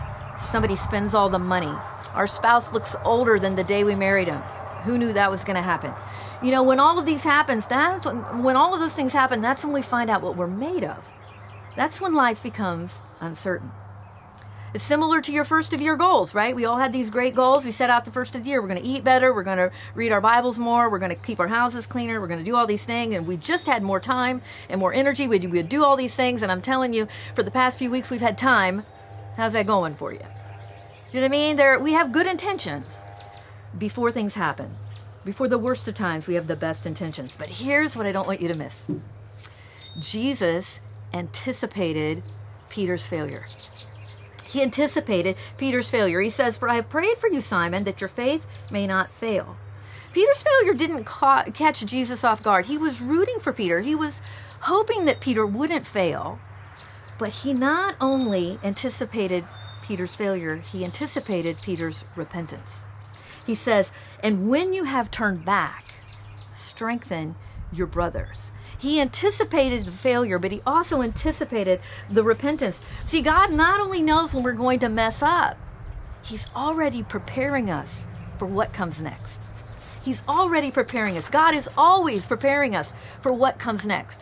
somebody 0.51 0.75
spends 0.75 1.13
all 1.13 1.29
the 1.29 1.39
money, 1.39 1.73
our 2.13 2.27
spouse 2.27 2.73
looks 2.73 2.95
older 3.03 3.39
than 3.39 3.55
the 3.55 3.63
day 3.63 3.83
we 3.83 3.95
married 3.95 4.27
him. 4.27 4.41
Who 4.83 4.97
knew 4.97 5.13
that 5.13 5.31
was 5.31 5.43
going 5.43 5.55
to 5.55 5.61
happen? 5.61 5.93
You 6.41 6.51
know, 6.51 6.63
when 6.63 6.79
all 6.79 6.97
of 6.97 7.05
these 7.05 7.23
happens, 7.23 7.65
that's 7.67 8.05
when, 8.05 8.43
when 8.43 8.55
all 8.55 8.73
of 8.73 8.79
those 8.79 8.93
things 8.93 9.13
happen, 9.13 9.41
that's 9.41 9.63
when 9.63 9.73
we 9.73 9.81
find 9.81 10.09
out 10.09 10.21
what 10.21 10.35
we're 10.35 10.47
made 10.47 10.83
of. 10.83 11.03
That's 11.75 11.99
when 11.99 12.13
life 12.13 12.41
becomes 12.41 13.01
uncertain. 13.19 13.71
It's 14.73 14.83
similar 14.83 15.21
to 15.21 15.31
your 15.31 15.45
first 15.45 15.73
of 15.73 15.81
year 15.81 15.95
goals, 15.95 16.33
right? 16.33 16.53
We 16.53 16.65
all 16.65 16.77
had 16.77 16.91
these 16.91 17.09
great 17.09 17.33
goals. 17.33 17.63
We 17.63 17.71
set 17.71 17.89
out 17.89 18.03
the 18.03 18.11
first 18.11 18.35
of 18.35 18.43
the 18.43 18.49
year. 18.49 18.61
We're 18.61 18.67
going 18.67 18.81
to 18.81 18.87
eat 18.87 19.03
better. 19.03 19.33
We're 19.33 19.43
going 19.43 19.57
to 19.57 19.71
read 19.95 20.11
our 20.11 20.19
Bibles 20.19 20.59
more. 20.59 20.89
We're 20.89 20.99
going 20.99 21.09
to 21.09 21.15
keep 21.15 21.39
our 21.39 21.47
houses 21.47 21.87
cleaner. 21.87 22.19
We're 22.19 22.27
going 22.27 22.39
to 22.39 22.45
do 22.45 22.55
all 22.55 22.67
these 22.67 22.83
things. 22.83 23.15
And 23.15 23.25
we 23.25 23.37
just 23.37 23.65
had 23.65 23.81
more 23.81 24.01
time 24.01 24.41
and 24.69 24.79
more 24.79 24.93
energy. 24.93 25.25
We'd, 25.25 25.49
we'd 25.49 25.69
do 25.69 25.85
all 25.85 25.95
these 25.95 26.15
things. 26.15 26.41
And 26.41 26.51
I'm 26.51 26.61
telling 26.61 26.93
you, 26.93 27.07
for 27.33 27.43
the 27.43 27.51
past 27.51 27.79
few 27.79 27.89
weeks, 27.89 28.11
we've 28.11 28.19
had 28.19 28.37
time. 28.37 28.85
How's 29.37 29.53
that 29.53 29.67
going 29.67 29.95
for 29.95 30.11
you? 30.11 30.19
You 31.11 31.21
know 31.21 31.21
what 31.21 31.25
I 31.25 31.29
mean? 31.29 31.55
There, 31.55 31.79
we 31.79 31.93
have 31.93 32.11
good 32.11 32.27
intentions 32.27 33.03
before 33.77 34.11
things 34.11 34.35
happen. 34.35 34.75
Before 35.23 35.47
the 35.47 35.57
worst 35.57 35.87
of 35.87 35.95
times, 35.95 36.27
we 36.27 36.33
have 36.33 36.47
the 36.47 36.55
best 36.57 36.85
intentions. 36.85 37.37
But 37.37 37.49
here's 37.51 37.95
what 37.95 38.05
I 38.05 38.11
don't 38.11 38.27
want 38.27 38.41
you 38.41 38.49
to 38.49 38.55
miss 38.55 38.85
Jesus 39.99 40.81
anticipated 41.13 42.23
Peter's 42.69 43.07
failure. 43.07 43.45
He 44.47 44.61
anticipated 44.61 45.35
Peter's 45.57 45.89
failure. 45.89 46.21
He 46.21 46.29
says, 46.29 46.57
For 46.57 46.69
I 46.69 46.75
have 46.75 46.89
prayed 46.89 47.17
for 47.17 47.29
you, 47.29 47.41
Simon, 47.41 47.83
that 47.83 48.01
your 48.01 48.07
faith 48.07 48.47
may 48.71 48.87
not 48.87 49.11
fail. 49.11 49.57
Peter's 50.13 50.41
failure 50.41 50.73
didn't 50.73 51.03
ca- 51.03 51.43
catch 51.53 51.85
Jesus 51.85 52.23
off 52.23 52.41
guard. 52.41 52.67
He 52.67 52.77
was 52.77 53.01
rooting 53.01 53.39
for 53.39 53.53
Peter. 53.53 53.81
He 53.81 53.93
was 53.93 54.21
hoping 54.61 55.05
that 55.05 55.19
Peter 55.19 55.45
wouldn't 55.45 55.85
fail. 55.85 56.39
But 57.19 57.33
he 57.33 57.53
not 57.53 57.95
only 57.99 58.59
anticipated 58.63 59.45
Peter's 59.83 60.15
failure, 60.15 60.57
he 60.57 60.83
anticipated 60.83 61.57
Peter's 61.61 62.05
repentance. 62.15 62.83
He 63.45 63.55
says, 63.55 63.91
And 64.21 64.49
when 64.49 64.73
you 64.73 64.85
have 64.85 65.11
turned 65.11 65.45
back, 65.45 65.85
strengthen 66.53 67.35
your 67.71 67.87
brothers. 67.87 68.51
He 68.77 69.01
anticipated 69.01 69.85
the 69.85 69.91
failure, 69.91 70.37
but 70.37 70.51
he 70.51 70.61
also 70.65 71.01
anticipated 71.01 71.79
the 72.09 72.23
repentance. 72.23 72.79
See, 73.05 73.21
God 73.21 73.51
not 73.51 73.79
only 73.79 74.01
knows 74.01 74.33
when 74.33 74.43
we're 74.43 74.53
going 74.53 74.79
to 74.79 74.89
mess 74.89 75.23
up, 75.23 75.57
He's 76.27 76.47
already 76.53 77.03
preparing 77.03 77.71
us 77.71 78.03
for 78.37 78.45
what 78.45 78.73
comes 78.73 79.01
next. 79.01 79.41
He's 80.03 80.21
already 80.27 80.71
preparing 80.71 81.17
us. 81.17 81.29
God 81.29 81.55
is 81.55 81.69
always 81.77 82.25
preparing 82.25 82.75
us 82.75 82.93
for 83.21 83.31
what 83.31 83.59
comes 83.59 83.85
next. 83.85 84.21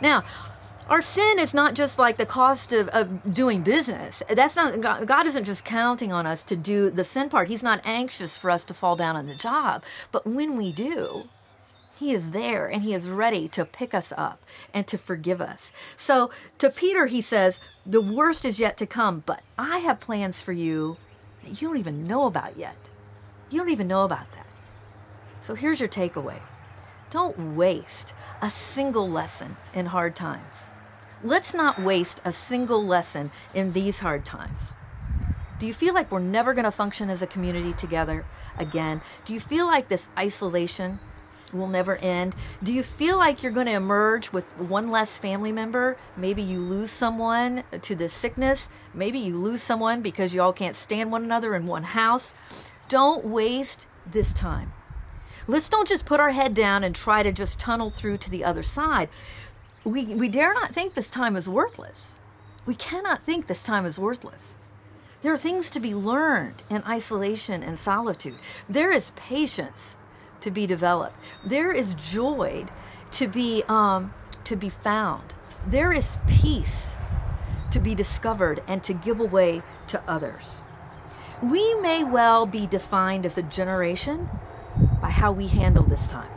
Now, 0.00 0.24
our 0.88 1.00
sin 1.00 1.38
is 1.38 1.54
not 1.54 1.74
just 1.74 1.98
like 1.98 2.16
the 2.16 2.26
cost 2.26 2.72
of, 2.72 2.88
of 2.88 3.32
doing 3.32 3.62
business. 3.62 4.22
That's 4.28 4.56
not 4.56 4.80
God, 4.80 5.06
God 5.06 5.26
isn't 5.26 5.44
just 5.44 5.64
counting 5.64 6.12
on 6.12 6.26
us 6.26 6.42
to 6.44 6.56
do 6.56 6.90
the 6.90 7.04
sin 7.04 7.28
part. 7.28 7.48
He's 7.48 7.62
not 7.62 7.80
anxious 7.84 8.36
for 8.36 8.50
us 8.50 8.64
to 8.64 8.74
fall 8.74 8.96
down 8.96 9.14
on 9.14 9.26
the 9.26 9.34
job. 9.34 9.84
But 10.10 10.26
when 10.26 10.56
we 10.56 10.72
do, 10.72 11.28
he 11.98 12.12
is 12.12 12.30
there 12.30 12.66
and 12.66 12.82
he 12.82 12.94
is 12.94 13.08
ready 13.08 13.48
to 13.48 13.64
pick 13.64 13.94
us 13.94 14.12
up 14.16 14.42
and 14.72 14.86
to 14.86 14.98
forgive 14.98 15.40
us. 15.40 15.72
So 15.96 16.30
to 16.58 16.70
Peter, 16.70 17.06
he 17.06 17.20
says, 17.20 17.60
The 17.84 18.00
worst 18.00 18.44
is 18.44 18.58
yet 18.58 18.76
to 18.78 18.86
come, 18.86 19.22
but 19.26 19.42
I 19.58 19.78
have 19.78 20.00
plans 20.00 20.40
for 20.40 20.52
you 20.52 20.96
that 21.42 21.60
you 21.60 21.68
don't 21.68 21.78
even 21.78 22.06
know 22.06 22.26
about 22.26 22.56
yet. 22.56 22.76
You 23.50 23.60
don't 23.60 23.70
even 23.70 23.88
know 23.88 24.04
about 24.04 24.30
that. 24.32 24.46
So 25.40 25.54
here's 25.54 25.80
your 25.80 25.88
takeaway 25.88 26.40
don't 27.10 27.56
waste 27.56 28.14
a 28.40 28.48
single 28.48 29.08
lesson 29.08 29.56
in 29.74 29.86
hard 29.86 30.16
times. 30.16 30.70
Let's 31.22 31.52
not 31.52 31.80
waste 31.80 32.20
a 32.24 32.32
single 32.32 32.84
lesson 32.84 33.30
in 33.54 33.74
these 33.74 34.00
hard 34.00 34.24
times. 34.24 34.72
Do 35.58 35.66
you 35.66 35.74
feel 35.74 35.94
like 35.94 36.10
we're 36.10 36.18
never 36.18 36.54
going 36.54 36.64
to 36.64 36.72
function 36.72 37.10
as 37.10 37.22
a 37.22 37.26
community 37.26 37.72
together 37.72 38.24
again? 38.58 39.02
Do 39.24 39.32
you 39.32 39.38
feel 39.38 39.66
like 39.66 39.88
this 39.88 40.08
isolation 40.18 40.98
will 41.52 41.68
never 41.68 41.96
end? 41.96 42.34
Do 42.62 42.72
you 42.72 42.82
feel 42.82 43.16
like 43.18 43.42
you're 43.42 43.52
going 43.52 43.66
to 43.66 43.72
emerge 43.72 44.32
with 44.32 44.44
one 44.58 44.90
less 44.90 45.18
family 45.18 45.52
member? 45.52 45.96
Maybe 46.16 46.42
you 46.42 46.60
lose 46.60 46.90
someone 46.90 47.64
to 47.80 47.94
this 47.94 48.12
sickness. 48.12 48.68
Maybe 48.94 49.18
you 49.18 49.36
lose 49.36 49.62
someone 49.62 50.02
because 50.02 50.32
you 50.34 50.42
all 50.42 50.52
can't 50.52 50.76
stand 50.76 51.12
one 51.12 51.24
another 51.24 51.54
in 51.54 51.66
one 51.66 51.84
house. 51.84 52.34
Don't 52.88 53.24
waste 53.24 53.86
this 54.10 54.32
time. 54.32 54.72
Let's 55.46 55.68
don't 55.68 55.88
just 55.88 56.06
put 56.06 56.20
our 56.20 56.30
head 56.30 56.54
down 56.54 56.84
and 56.84 56.94
try 56.94 57.22
to 57.22 57.32
just 57.32 57.58
tunnel 57.58 57.90
through 57.90 58.18
to 58.18 58.30
the 58.30 58.44
other 58.44 58.62
side. 58.62 59.08
We, 59.84 60.04
we 60.04 60.28
dare 60.28 60.54
not 60.54 60.72
think 60.72 60.94
this 60.94 61.10
time 61.10 61.36
is 61.36 61.48
worthless. 61.48 62.14
We 62.64 62.76
cannot 62.76 63.24
think 63.24 63.46
this 63.46 63.64
time 63.64 63.84
is 63.84 63.98
worthless. 63.98 64.54
There 65.22 65.32
are 65.32 65.38
things 65.38 65.70
to 65.70 65.80
be 65.80 65.94
learned 65.94 66.62
in 66.70 66.84
isolation 66.84 67.62
and 67.62 67.78
solitude. 67.78 68.36
There 68.68 68.92
is 68.92 69.12
patience 69.16 69.96
to 70.42 70.50
be 70.50 70.66
developed. 70.66 71.16
There 71.44 71.72
is 71.72 71.94
joy 71.94 72.66
to 73.12 73.26
be 73.26 73.62
um, 73.68 74.12
to 74.44 74.56
be 74.56 74.68
found. 74.68 75.34
There 75.66 75.92
is 75.92 76.18
peace 76.26 76.92
to 77.70 77.78
be 77.80 77.94
discovered 77.94 78.62
and 78.66 78.82
to 78.84 78.92
give 78.92 79.20
away 79.20 79.62
to 79.88 80.02
others. 80.06 80.56
We 81.42 81.74
may 81.74 82.04
well 82.04 82.46
be 82.46 82.66
defined 82.66 83.26
as 83.26 83.38
a 83.38 83.42
generation 83.42 84.28
by 85.00 85.10
how 85.10 85.32
we 85.32 85.48
handle 85.48 85.84
this 85.84 86.08
time. 86.08 86.30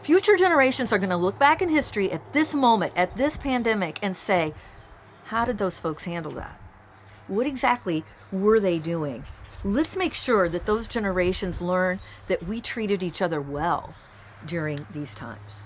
Future 0.00 0.36
generations 0.36 0.92
are 0.92 0.98
going 0.98 1.10
to 1.10 1.16
look 1.16 1.38
back 1.38 1.60
in 1.62 1.68
history 1.68 2.10
at 2.10 2.32
this 2.32 2.54
moment, 2.54 2.92
at 2.96 3.16
this 3.16 3.36
pandemic, 3.36 3.98
and 4.02 4.16
say, 4.16 4.54
how 5.24 5.44
did 5.44 5.58
those 5.58 5.78
folks 5.78 6.04
handle 6.04 6.32
that? 6.32 6.60
What 7.28 7.46
exactly 7.46 8.04
were 8.32 8.58
they 8.60 8.78
doing? 8.78 9.24
Let's 9.64 9.96
make 9.96 10.14
sure 10.14 10.48
that 10.48 10.66
those 10.66 10.88
generations 10.88 11.60
learn 11.60 12.00
that 12.28 12.46
we 12.46 12.60
treated 12.60 13.02
each 13.02 13.20
other 13.20 13.40
well 13.40 13.94
during 14.46 14.86
these 14.92 15.14
times. 15.14 15.62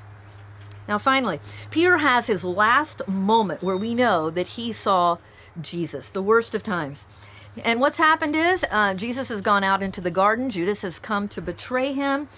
Now, 0.89 0.99
finally, 0.99 1.41
Peter 1.71 1.99
has 1.99 2.27
his 2.27 2.45
last 2.45 3.07
moment 3.07 3.63
where 3.63 3.77
we 3.77 3.95
know 3.95 4.31
that 4.31 4.49
he 4.49 4.73
saw 4.73 5.19
Jesus, 5.61 6.11
the 6.11 6.23
worst 6.23 6.55
of 6.55 6.63
times. 6.63 7.07
And 7.65 7.81
what's 7.81 7.99
happened 7.99 8.35
is 8.35 8.65
uh, 8.71 8.95
Jesus 8.95 9.29
has 9.29 9.41
gone 9.41 9.63
out 9.63 9.83
into 9.83 10.01
the 10.01 10.11
garden. 10.11 10.51
Judas 10.51 10.83
has 10.83 10.99
come 10.99 11.29
to 11.29 11.41
betray 11.41 11.93
him. 11.93 12.29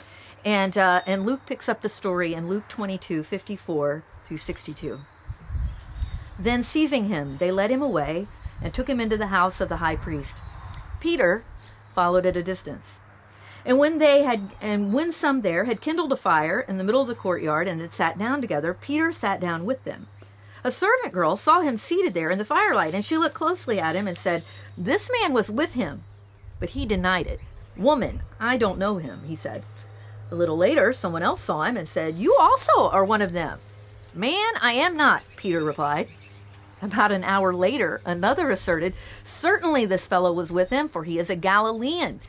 And, 0.45 0.77
uh, 0.77 1.01
and 1.07 1.25
Luke 1.25 1.41
picks 1.47 1.69
up 1.69 1.81
the 1.81 1.89
story 1.89 2.35
in 2.35 2.49
Luke 2.49 2.69
22 2.69 3.23
54 3.23 4.05
through 4.25 4.39
62. 4.39 5.01
Then, 6.39 6.63
seizing 6.63 7.09
him, 7.09 7.39
they 7.39 7.51
led 7.51 7.71
him 7.71 7.81
away 7.81 8.29
and 8.63 8.75
took 8.75 8.89
him 8.89 9.01
into 9.01 9.17
the 9.17 9.29
house 9.29 9.61
of 9.61 9.69
the 9.69 9.79
high 9.79 9.97
priest. 9.97 10.37
Peter 11.00 11.45
followed 11.95 12.26
at 12.26 12.37
a 12.37 12.43
distance. 12.43 13.00
And 13.65 13.79
when 13.79 13.99
they 13.99 14.23
had 14.23 14.50
and 14.61 14.93
when 14.93 15.12
some 15.12 15.43
there 15.43 15.65
had 15.65 15.81
kindled 15.81 16.12
a 16.12 16.17
fire 16.17 16.61
in 16.61 16.79
the 16.79 16.85
middle 16.85 17.00
of 17.00 17.09
the 17.09 17.15
courtyard 17.15 17.67
and 17.67 17.81
had 17.81 17.93
sat 17.93 18.19
down 18.19 18.41
together, 18.41 18.73
Peter 18.73 19.11
sat 19.11 19.41
down 19.41 19.65
with 19.65 19.83
them. 19.85 20.07
A 20.62 20.71
servant 20.73 21.12
girl 21.12 21.37
saw 21.37 21.61
him 21.61 21.76
seated 21.76 22.15
there 22.15 22.31
in 22.31 22.38
the 22.38 22.45
firelight, 22.45 22.95
and 22.95 23.05
she 23.05 23.17
looked 23.17 23.35
closely 23.35 23.79
at 23.79 23.95
him 23.97 24.09
and 24.09 24.17
said, 24.17 24.43
This 24.76 25.11
man 25.21 25.33
was 25.33 25.50
with 25.50 25.75
him. 25.75 26.05
But 26.59 26.71
he 26.71 26.87
denied 26.87 27.26
it. 27.26 27.41
Woman, 27.76 28.23
I 28.41 28.57
don't 28.57 28.79
know 28.79 28.99
him, 28.99 29.23
he 29.26 29.37
said. 29.37 29.62
A 30.31 30.35
little 30.35 30.57
later, 30.57 30.93
someone 30.93 31.23
else 31.23 31.41
saw 31.41 31.62
him 31.62 31.76
and 31.76 31.87
said, 31.87 32.17
You 32.17 32.37
also 32.38 32.88
are 32.91 33.05
one 33.05 33.23
of 33.23 33.33
them. 33.33 33.59
Man, 34.15 34.55
I 34.61 34.73
am 34.73 34.97
not, 34.97 35.23
Peter 35.37 35.62
replied. 35.62 36.09
About 36.83 37.12
an 37.12 37.25
hour 37.25 37.54
later, 37.54 38.00
another 38.04 38.50
asserted, 38.50 38.95
Certainly 39.25 39.87
this 39.87 40.06
fellow 40.06 40.33
was 40.33 40.52
with 40.52 40.71
him, 40.71 40.88
for 40.88 41.04
he 41.04 41.18
is 41.18 41.30
a 41.30 41.37
Galilean. 41.37 42.21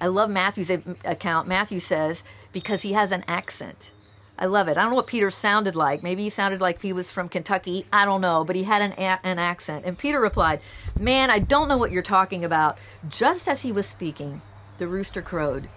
I 0.00 0.06
love 0.06 0.28
Matthew's 0.30 0.70
account. 1.04 1.46
Matthew 1.46 1.78
says, 1.78 2.24
Because 2.52 2.82
he 2.82 2.94
has 2.94 3.12
an 3.12 3.24
accent. 3.28 3.92
I 4.38 4.46
love 4.46 4.66
it. 4.66 4.76
I 4.76 4.82
don't 4.82 4.90
know 4.90 4.96
what 4.96 5.06
Peter 5.06 5.30
sounded 5.30 5.76
like. 5.76 6.02
Maybe 6.02 6.24
he 6.24 6.30
sounded 6.30 6.60
like 6.60 6.82
he 6.82 6.92
was 6.92 7.12
from 7.12 7.28
Kentucky. 7.28 7.86
I 7.92 8.04
don't 8.04 8.20
know, 8.20 8.44
but 8.44 8.56
he 8.56 8.64
had 8.64 8.82
an, 8.82 8.92
a- 8.98 9.20
an 9.24 9.38
accent. 9.38 9.84
And 9.84 9.96
Peter 9.96 10.18
replied, 10.20 10.60
Man, 10.98 11.30
I 11.30 11.38
don't 11.38 11.68
know 11.68 11.76
what 11.76 11.92
you're 11.92 12.02
talking 12.02 12.44
about. 12.44 12.78
Just 13.08 13.46
as 13.46 13.62
he 13.62 13.70
was 13.70 13.86
speaking, 13.86 14.42
the 14.78 14.88
rooster 14.88 15.22
crowed. 15.22 15.68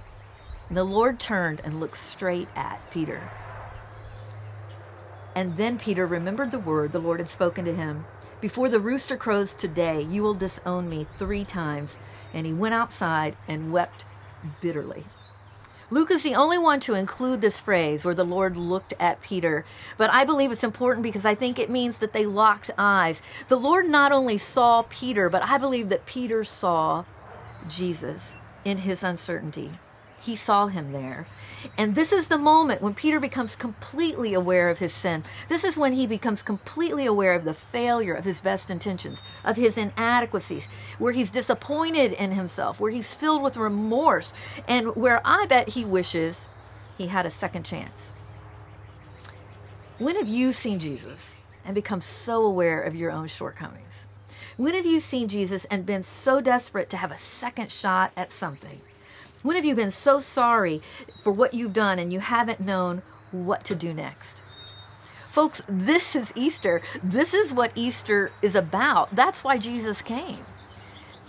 And 0.70 0.77
the 0.77 0.84
Lord 0.84 1.20
turned 1.20 1.62
and 1.63 1.79
looked 1.79 1.98
straight 1.98 2.48
at 2.55 2.79
Peter. 2.89 3.29
And 5.36 5.58
then 5.58 5.77
Peter 5.77 6.08
remembered 6.08 6.51
the 6.51 6.60
word 6.60 6.94
the 6.94 7.00
Lord 7.00 7.20
had 7.20 7.30
spoken 7.30 7.65
to 7.65 7.75
him 7.75 8.06
Before 8.39 8.70
the 8.70 8.80
rooster 8.80 9.18
crows 9.18 9.54
today, 9.54 10.01
you 10.01 10.24
will 10.24 10.34
disown 10.34 10.89
me 10.89 11.06
three 11.18 11.44
times. 11.44 12.00
And 12.34 12.46
he 12.46 12.54
went 12.54 12.74
outside 12.74 13.36
and 13.48 13.72
wept 13.72 14.06
bitterly. 14.62 15.06
Luke 15.92 16.10
is 16.10 16.24
the 16.24 16.34
only 16.34 16.58
one 16.58 16.80
to 16.80 16.96
include 16.96 17.42
this 17.42 17.60
phrase 17.60 18.04
where 18.04 18.15
the 18.15 18.24
Lord 18.24 18.58
looked 18.58 18.94
at 19.00 19.22
Peter. 19.22 19.65
But 19.98 20.10
I 20.10 20.25
believe 20.25 20.51
it's 20.51 20.63
important 20.63 21.04
because 21.04 21.25
I 21.25 21.36
think 21.36 21.60
it 21.60 21.70
means 21.70 22.00
that 22.00 22.12
they 22.12 22.25
locked 22.25 22.72
eyes. 22.77 23.22
The 23.50 23.60
Lord 23.60 23.88
not 23.88 24.12
only 24.12 24.38
saw 24.38 24.84
Peter, 24.89 25.30
but 25.30 25.44
I 25.44 25.58
believe 25.60 25.89
that 25.89 26.08
Peter 26.08 26.44
saw 26.44 27.06
Jesus 27.68 28.36
in 28.63 28.80
his 28.80 29.04
uncertainty. 29.04 29.77
He 30.25 30.36
saw 30.36 30.67
him 30.67 30.91
there. 30.91 31.27
And 31.77 31.94
this 31.94 32.12
is 32.12 32.29
the 32.29 32.39
moment 32.39 32.82
when 32.82 32.96
Peter 32.96 33.20
becomes 33.20 33.55
completely 33.55 34.34
aware 34.34 34.70
of 34.70 34.79
his 34.79 34.91
sin. 34.91 35.24
This 35.50 35.63
is 35.63 35.77
when 35.77 35.94
he 35.94 36.08
becomes 36.08 36.41
completely 36.41 37.05
aware 37.05 37.36
of 37.36 37.44
the 37.44 37.53
failure 37.53 38.15
of 38.15 38.25
his 38.25 38.41
best 38.41 38.72
intentions, 38.72 39.22
of 39.44 39.55
his 39.55 39.77
inadequacies, 39.77 40.67
where 40.98 41.12
he's 41.12 41.29
disappointed 41.29 42.12
in 42.13 42.32
himself, 42.32 42.79
where 42.79 42.89
he's 42.89 43.15
filled 43.15 43.44
with 43.44 43.55
remorse, 43.55 44.34
and 44.67 44.96
where 44.96 45.22
I 45.24 45.46
bet 45.46 45.70
he 45.70 45.86
wishes 45.86 46.48
he 46.98 47.05
had 47.05 47.27
a 47.27 47.32
second 47.32 47.63
chance. 47.63 48.15
When 50.00 50.15
have 50.15 50.27
you 50.27 50.53
seen 50.53 50.79
Jesus 50.79 51.38
and 51.63 51.75
become 51.75 52.01
so 52.01 52.44
aware 52.44 52.82
of 52.82 52.96
your 52.96 53.12
own 53.12 53.27
shortcomings? 53.27 54.08
When 54.58 54.74
have 54.74 54.88
you 54.88 55.00
seen 55.00 55.27
Jesus 55.27 55.65
and 55.65 55.86
been 55.86 56.01
so 56.01 56.41
desperate 56.41 56.89
to 56.89 56.98
have 56.98 57.12
a 57.12 57.17
second 57.20 57.72
shot 57.72 58.12
at 58.17 58.32
something? 58.32 58.82
When 59.46 59.56
have 59.58 59.64
you 59.64 59.75
been 59.75 59.92
so 59.92 60.20
sorry 60.20 60.82
for 61.20 61.32
what 61.32 61.54
you've 61.54 61.72
done 61.72 62.00
and 62.00 62.12
you 62.12 62.20
haven't 62.20 62.60
known 62.60 63.04
what 63.30 63.64
to 63.66 63.75
do 63.75 63.94
next? 63.94 64.42
Folks, 65.30 65.62
this 65.68 66.16
is 66.16 66.34
Easter. 66.36 66.82
This 67.04 67.32
is 67.32 67.54
what 67.54 67.72
Easter 67.75 68.32
is 68.42 68.56
about. 68.56 69.16
That's 69.16 69.44
why 69.44 69.60
Jesus 69.60 70.02
came. 70.02 70.48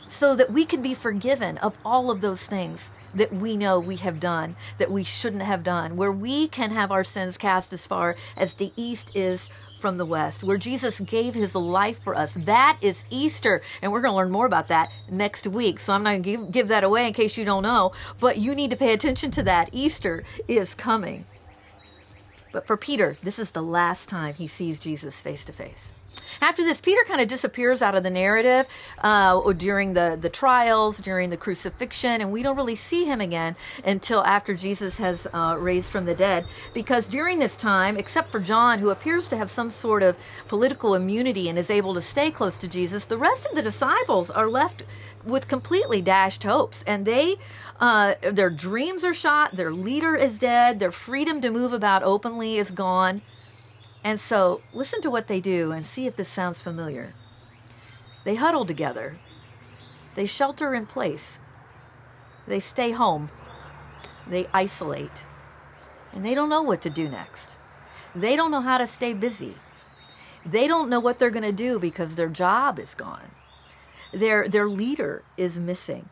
So 0.08 0.34
that 0.34 0.50
we 0.50 0.64
could 0.64 0.82
be 0.82 0.94
forgiven 0.94 1.58
of 1.58 1.76
all 1.84 2.10
of 2.10 2.22
those 2.22 2.46
things 2.46 2.90
that 3.12 3.34
we 3.34 3.54
know 3.54 3.78
we 3.78 3.96
have 3.96 4.18
done, 4.18 4.56
that 4.78 4.90
we 4.90 5.04
shouldn't 5.04 5.42
have 5.42 5.62
done, 5.62 5.94
where 5.94 6.10
we 6.10 6.48
can 6.48 6.70
have 6.70 6.90
our 6.90 7.04
sins 7.04 7.36
cast 7.36 7.70
as 7.74 7.86
far 7.86 8.16
as 8.34 8.54
the 8.54 8.72
east 8.76 9.14
is 9.14 9.50
from 9.86 9.98
the 9.98 10.04
West, 10.04 10.42
where 10.42 10.58
Jesus 10.58 10.98
gave 10.98 11.34
his 11.34 11.54
life 11.54 12.02
for 12.02 12.16
us. 12.16 12.34
That 12.34 12.76
is 12.80 13.04
Easter. 13.08 13.62
And 13.80 13.92
we're 13.92 14.00
going 14.00 14.10
to 14.10 14.16
learn 14.16 14.32
more 14.32 14.44
about 14.44 14.66
that 14.66 14.90
next 15.08 15.46
week. 15.46 15.78
So 15.78 15.92
I'm 15.92 16.02
not 16.02 16.10
going 16.10 16.22
to 16.24 16.28
give, 16.28 16.50
give 16.50 16.68
that 16.68 16.82
away 16.82 17.06
in 17.06 17.12
case 17.12 17.36
you 17.36 17.44
don't 17.44 17.62
know, 17.62 17.92
but 18.18 18.36
you 18.36 18.52
need 18.56 18.70
to 18.70 18.76
pay 18.76 18.92
attention 18.92 19.30
to 19.30 19.44
that. 19.44 19.68
Easter 19.70 20.24
is 20.48 20.74
coming. 20.74 21.24
But 22.50 22.66
for 22.66 22.76
Peter, 22.76 23.16
this 23.22 23.38
is 23.38 23.52
the 23.52 23.62
last 23.62 24.08
time 24.08 24.34
he 24.34 24.48
sees 24.48 24.80
Jesus 24.80 25.20
face 25.20 25.44
to 25.44 25.52
face. 25.52 25.92
After 26.40 26.62
this, 26.62 26.80
Peter 26.80 27.02
kind 27.06 27.20
of 27.20 27.28
disappears 27.28 27.82
out 27.82 27.94
of 27.94 28.02
the 28.02 28.10
narrative 28.10 28.66
uh, 28.98 29.52
during 29.52 29.94
the, 29.94 30.18
the 30.20 30.28
trials, 30.28 30.98
during 30.98 31.30
the 31.30 31.36
crucifixion, 31.36 32.20
and 32.20 32.30
we 32.30 32.42
don't 32.42 32.56
really 32.56 32.76
see 32.76 33.04
him 33.04 33.20
again 33.20 33.56
until 33.84 34.22
after 34.24 34.54
Jesus 34.54 34.98
has 34.98 35.26
uh, 35.32 35.56
raised 35.58 35.90
from 35.90 36.04
the 36.04 36.14
dead. 36.14 36.46
Because 36.74 37.08
during 37.08 37.38
this 37.38 37.56
time, 37.56 37.96
except 37.96 38.30
for 38.30 38.40
John, 38.40 38.80
who 38.80 38.90
appears 38.90 39.28
to 39.28 39.36
have 39.36 39.50
some 39.50 39.70
sort 39.70 40.02
of 40.02 40.16
political 40.48 40.94
immunity 40.94 41.48
and 41.48 41.58
is 41.58 41.70
able 41.70 41.94
to 41.94 42.02
stay 42.02 42.30
close 42.30 42.56
to 42.58 42.68
Jesus, 42.68 43.04
the 43.04 43.18
rest 43.18 43.46
of 43.46 43.54
the 43.54 43.62
disciples 43.62 44.30
are 44.30 44.48
left 44.48 44.84
with 45.24 45.48
completely 45.48 46.00
dashed 46.00 46.44
hopes 46.44 46.84
and 46.86 47.04
they 47.04 47.36
uh, 47.80 48.14
their 48.20 48.48
dreams 48.48 49.02
are 49.02 49.12
shot 49.12 49.56
their 49.56 49.72
leader 49.72 50.14
is 50.14 50.38
dead 50.38 50.78
their 50.78 50.92
freedom 50.92 51.40
to 51.40 51.50
move 51.50 51.72
about 51.72 52.02
openly 52.04 52.56
is 52.56 52.70
gone 52.70 53.20
and 54.06 54.20
so 54.20 54.62
listen 54.72 55.00
to 55.00 55.10
what 55.10 55.26
they 55.26 55.40
do 55.40 55.72
and 55.72 55.84
see 55.84 56.06
if 56.06 56.14
this 56.14 56.28
sounds 56.28 56.62
familiar. 56.62 57.12
They 58.22 58.36
huddle 58.36 58.64
together, 58.64 59.18
they 60.14 60.26
shelter 60.26 60.74
in 60.74 60.86
place, 60.86 61.40
they 62.46 62.60
stay 62.60 62.92
home, 62.92 63.30
they 64.24 64.46
isolate, 64.54 65.26
and 66.12 66.24
they 66.24 66.34
don't 66.34 66.48
know 66.48 66.62
what 66.62 66.80
to 66.82 66.88
do 66.88 67.08
next. 67.08 67.56
They 68.14 68.36
don't 68.36 68.52
know 68.52 68.60
how 68.60 68.78
to 68.78 68.86
stay 68.86 69.12
busy. 69.12 69.56
They 70.44 70.68
don't 70.68 70.88
know 70.88 71.00
what 71.00 71.18
they're 71.18 71.28
going 71.28 71.42
to 71.42 71.50
do 71.50 71.80
because 71.80 72.14
their 72.14 72.28
job 72.28 72.78
is 72.78 72.94
gone. 72.94 73.32
Their, 74.12 74.46
their 74.46 74.68
leader 74.68 75.24
is 75.36 75.58
missing. 75.58 76.10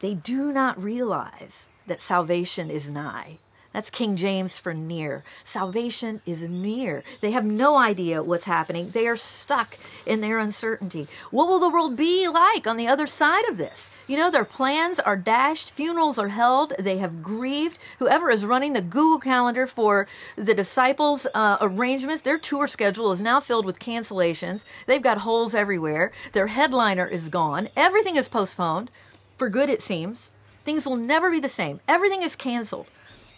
They 0.00 0.12
do 0.12 0.52
not 0.52 0.80
realize 0.80 1.70
that 1.86 2.02
salvation 2.02 2.70
is 2.70 2.90
nigh. 2.90 3.38
That's 3.72 3.90
King 3.90 4.16
James 4.16 4.58
for 4.58 4.74
near. 4.74 5.24
Salvation 5.44 6.20
is 6.26 6.42
near. 6.42 7.02
They 7.20 7.30
have 7.30 7.44
no 7.44 7.76
idea 7.76 8.22
what's 8.22 8.44
happening. 8.44 8.90
They 8.90 9.06
are 9.06 9.16
stuck 9.16 9.78
in 10.04 10.20
their 10.20 10.38
uncertainty. 10.38 11.08
What 11.30 11.48
will 11.48 11.58
the 11.58 11.70
world 11.70 11.96
be 11.96 12.28
like 12.28 12.66
on 12.66 12.76
the 12.76 12.88
other 12.88 13.06
side 13.06 13.48
of 13.48 13.56
this? 13.56 13.88
You 14.06 14.18
know, 14.18 14.30
their 14.30 14.44
plans 14.44 15.00
are 15.00 15.16
dashed, 15.16 15.70
funerals 15.70 16.18
are 16.18 16.28
held, 16.28 16.74
they 16.78 16.98
have 16.98 17.22
grieved. 17.22 17.78
Whoever 17.98 18.30
is 18.30 18.44
running 18.44 18.74
the 18.74 18.82
Google 18.82 19.18
Calendar 19.18 19.66
for 19.66 20.06
the 20.36 20.54
disciples' 20.54 21.26
uh, 21.34 21.56
arrangements, 21.60 22.22
their 22.22 22.38
tour 22.38 22.66
schedule 22.66 23.12
is 23.12 23.20
now 23.20 23.40
filled 23.40 23.64
with 23.64 23.78
cancellations. 23.78 24.64
They've 24.86 25.02
got 25.02 25.18
holes 25.18 25.54
everywhere. 25.54 26.12
Their 26.32 26.48
headliner 26.48 27.06
is 27.06 27.30
gone. 27.30 27.68
Everything 27.74 28.16
is 28.16 28.28
postponed, 28.28 28.90
for 29.38 29.48
good, 29.48 29.70
it 29.70 29.82
seems. 29.82 30.30
Things 30.64 30.84
will 30.84 30.96
never 30.96 31.30
be 31.30 31.40
the 31.40 31.48
same. 31.48 31.80
Everything 31.88 32.22
is 32.22 32.36
canceled 32.36 32.86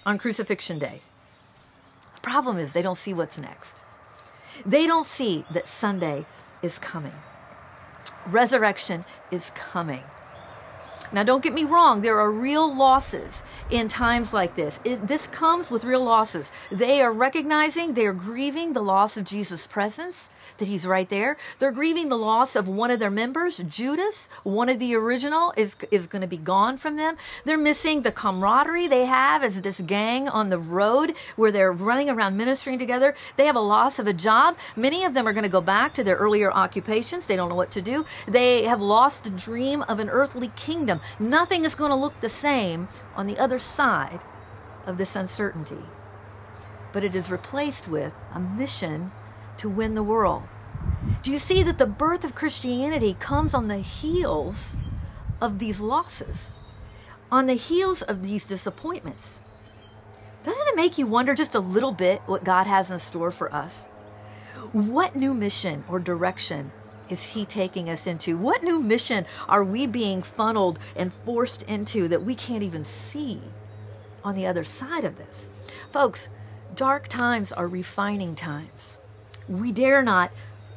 on 0.06 0.18
crucifixion 0.18 0.78
day. 0.78 1.00
The 2.14 2.20
problem 2.20 2.58
is 2.58 2.72
they 2.72 2.82
don't 2.82 2.98
see 2.98 3.14
what's 3.14 3.38
next. 3.38 3.76
They 4.64 4.86
don't 4.86 5.06
see 5.06 5.44
that 5.50 5.68
Sunday 5.68 6.26
is 6.62 6.78
coming. 6.78 7.14
Resurrection 8.26 9.04
is 9.30 9.50
coming. 9.50 10.04
Now, 11.14 11.22
don't 11.22 11.44
get 11.44 11.54
me 11.54 11.62
wrong, 11.62 12.00
there 12.00 12.18
are 12.18 12.30
real 12.30 12.76
losses 12.76 13.44
in 13.70 13.86
times 13.86 14.32
like 14.32 14.56
this. 14.56 14.80
It, 14.82 15.06
this 15.06 15.28
comes 15.28 15.70
with 15.70 15.84
real 15.84 16.04
losses. 16.04 16.50
They 16.72 17.00
are 17.02 17.12
recognizing, 17.12 17.94
they 17.94 18.06
are 18.06 18.12
grieving 18.12 18.72
the 18.72 18.82
loss 18.82 19.16
of 19.16 19.24
Jesus' 19.24 19.68
presence, 19.68 20.28
that 20.58 20.66
he's 20.66 20.86
right 20.86 21.08
there. 21.08 21.36
They're 21.60 21.70
grieving 21.70 22.08
the 22.08 22.16
loss 22.16 22.56
of 22.56 22.66
one 22.66 22.90
of 22.90 22.98
their 22.98 23.12
members, 23.12 23.58
Judas, 23.58 24.28
one 24.42 24.68
of 24.68 24.80
the 24.80 24.94
original, 24.96 25.54
is, 25.56 25.76
is 25.92 26.08
going 26.08 26.22
to 26.22 26.28
be 26.28 26.36
gone 26.36 26.76
from 26.78 26.96
them. 26.96 27.16
They're 27.44 27.56
missing 27.56 28.02
the 28.02 28.12
camaraderie 28.12 28.88
they 28.88 29.06
have 29.06 29.44
as 29.44 29.62
this 29.62 29.80
gang 29.80 30.28
on 30.28 30.50
the 30.50 30.58
road 30.58 31.14
where 31.36 31.52
they're 31.52 31.72
running 31.72 32.10
around 32.10 32.36
ministering 32.36 32.78
together. 32.78 33.14
They 33.36 33.46
have 33.46 33.56
a 33.56 33.60
loss 33.60 34.00
of 34.00 34.08
a 34.08 34.12
job. 34.12 34.56
Many 34.74 35.04
of 35.04 35.14
them 35.14 35.28
are 35.28 35.32
going 35.32 35.44
to 35.44 35.48
go 35.48 35.60
back 35.60 35.94
to 35.94 36.04
their 36.04 36.16
earlier 36.16 36.52
occupations. 36.52 37.26
They 37.26 37.36
don't 37.36 37.48
know 37.48 37.54
what 37.54 37.70
to 37.70 37.82
do. 37.82 38.04
They 38.26 38.64
have 38.64 38.82
lost 38.82 39.22
the 39.22 39.30
dream 39.30 39.82
of 39.82 40.00
an 40.00 40.10
earthly 40.10 40.48
kingdom. 40.56 41.00
Nothing 41.18 41.64
is 41.64 41.74
going 41.74 41.90
to 41.90 41.96
look 41.96 42.20
the 42.20 42.28
same 42.28 42.88
on 43.16 43.26
the 43.26 43.38
other 43.38 43.58
side 43.58 44.20
of 44.86 44.98
this 44.98 45.16
uncertainty. 45.16 45.84
But 46.92 47.04
it 47.04 47.14
is 47.14 47.30
replaced 47.30 47.88
with 47.88 48.12
a 48.32 48.40
mission 48.40 49.12
to 49.58 49.68
win 49.68 49.94
the 49.94 50.02
world. 50.02 50.42
Do 51.22 51.30
you 51.30 51.38
see 51.38 51.62
that 51.62 51.78
the 51.78 51.86
birth 51.86 52.24
of 52.24 52.34
Christianity 52.34 53.16
comes 53.18 53.54
on 53.54 53.68
the 53.68 53.78
heels 53.78 54.76
of 55.40 55.58
these 55.58 55.80
losses, 55.80 56.50
on 57.30 57.46
the 57.46 57.54
heels 57.54 58.02
of 58.02 58.22
these 58.22 58.46
disappointments? 58.46 59.40
Doesn't 60.44 60.68
it 60.68 60.76
make 60.76 60.98
you 60.98 61.06
wonder 61.06 61.34
just 61.34 61.54
a 61.54 61.60
little 61.60 61.92
bit 61.92 62.20
what 62.26 62.44
God 62.44 62.66
has 62.66 62.90
in 62.90 62.98
store 62.98 63.30
for 63.30 63.52
us? 63.52 63.84
What 64.72 65.16
new 65.16 65.32
mission 65.32 65.84
or 65.88 65.98
direction 65.98 66.70
is 67.08 67.34
He 67.34 67.44
taking 67.44 67.88
us 67.88 68.06
into? 68.06 68.36
What 68.36 68.62
new 68.62 68.78
mission 68.78 69.26
are 69.48 69.64
we 69.64 69.86
being 69.86 70.22
funneled 70.22 70.78
and 70.96 71.12
forced 71.12 71.62
into 71.64 72.08
that 72.08 72.24
we 72.24 72.34
can't 72.34 72.62
even 72.62 72.84
see 72.84 73.40
on 74.22 74.34
the 74.34 74.46
other 74.46 74.64
side 74.64 75.04
of 75.04 75.16
this? 75.16 75.48
Folks, 75.90 76.28
dark 76.74 77.08
times 77.08 77.52
are 77.52 77.68
refining 77.68 78.34
times. 78.34 78.98
We 79.48 79.72
dare 79.72 80.02
not 80.02 80.30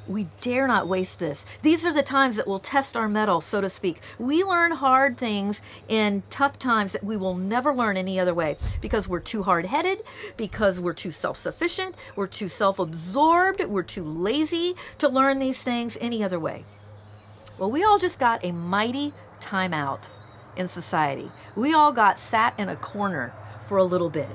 we 0.08 0.28
dare 0.42 0.68
not 0.68 0.88
waste 0.88 1.20
this. 1.20 1.46
These 1.62 1.86
are 1.86 1.94
the 1.94 2.04
times 2.04 2.36
that 2.36 2.48
will 2.48 2.60
test 2.60 2.96
our 2.96 3.10
mettle, 3.10 3.42
so 3.42 3.62
to 3.62 3.70
speak. 3.70 4.02
We 4.18 4.44
learn 4.44 4.72
hard 4.72 5.18
things 5.18 5.62
in 5.88 6.24
tough 6.30 6.58
times 6.58 6.94
that 6.94 7.04
we 7.04 7.18
will 7.18 7.36
never 7.36 7.74
learn 7.74 7.98
any 7.98 8.20
other 8.20 8.34
way 8.34 8.58
because 8.82 9.08
we're 9.08 9.20
too 9.20 9.44
hard 9.44 9.66
headed, 9.66 10.04
because 10.36 10.80
we're 10.80 10.94
too 10.94 11.12
self 11.12 11.38
sufficient, 11.38 11.96
we're 12.16 12.28
too 12.28 12.48
self 12.48 12.80
absorbed, 12.80 13.64
we're 13.66 13.84
too 13.84 14.04
lazy 14.04 14.76
to 14.98 15.10
learn 15.10 15.40
these 15.40 15.64
things 15.64 15.98
any 16.00 16.24
other 16.24 16.40
way. 16.40 16.66
Well, 17.58 17.72
we 17.72 17.84
all 17.84 17.98
just 17.98 18.20
got 18.20 18.44
a 18.46 18.52
mighty 18.52 19.14
timeout 19.40 20.10
in 20.56 20.68
society. 20.68 21.32
We 21.56 21.74
all 21.74 21.92
got 21.92 22.20
sat 22.20 22.54
in 22.58 22.70
a 22.70 22.76
corner 22.76 23.34
for 23.66 23.78
a 23.78 23.84
little 23.84 24.10
bit. 24.10 24.30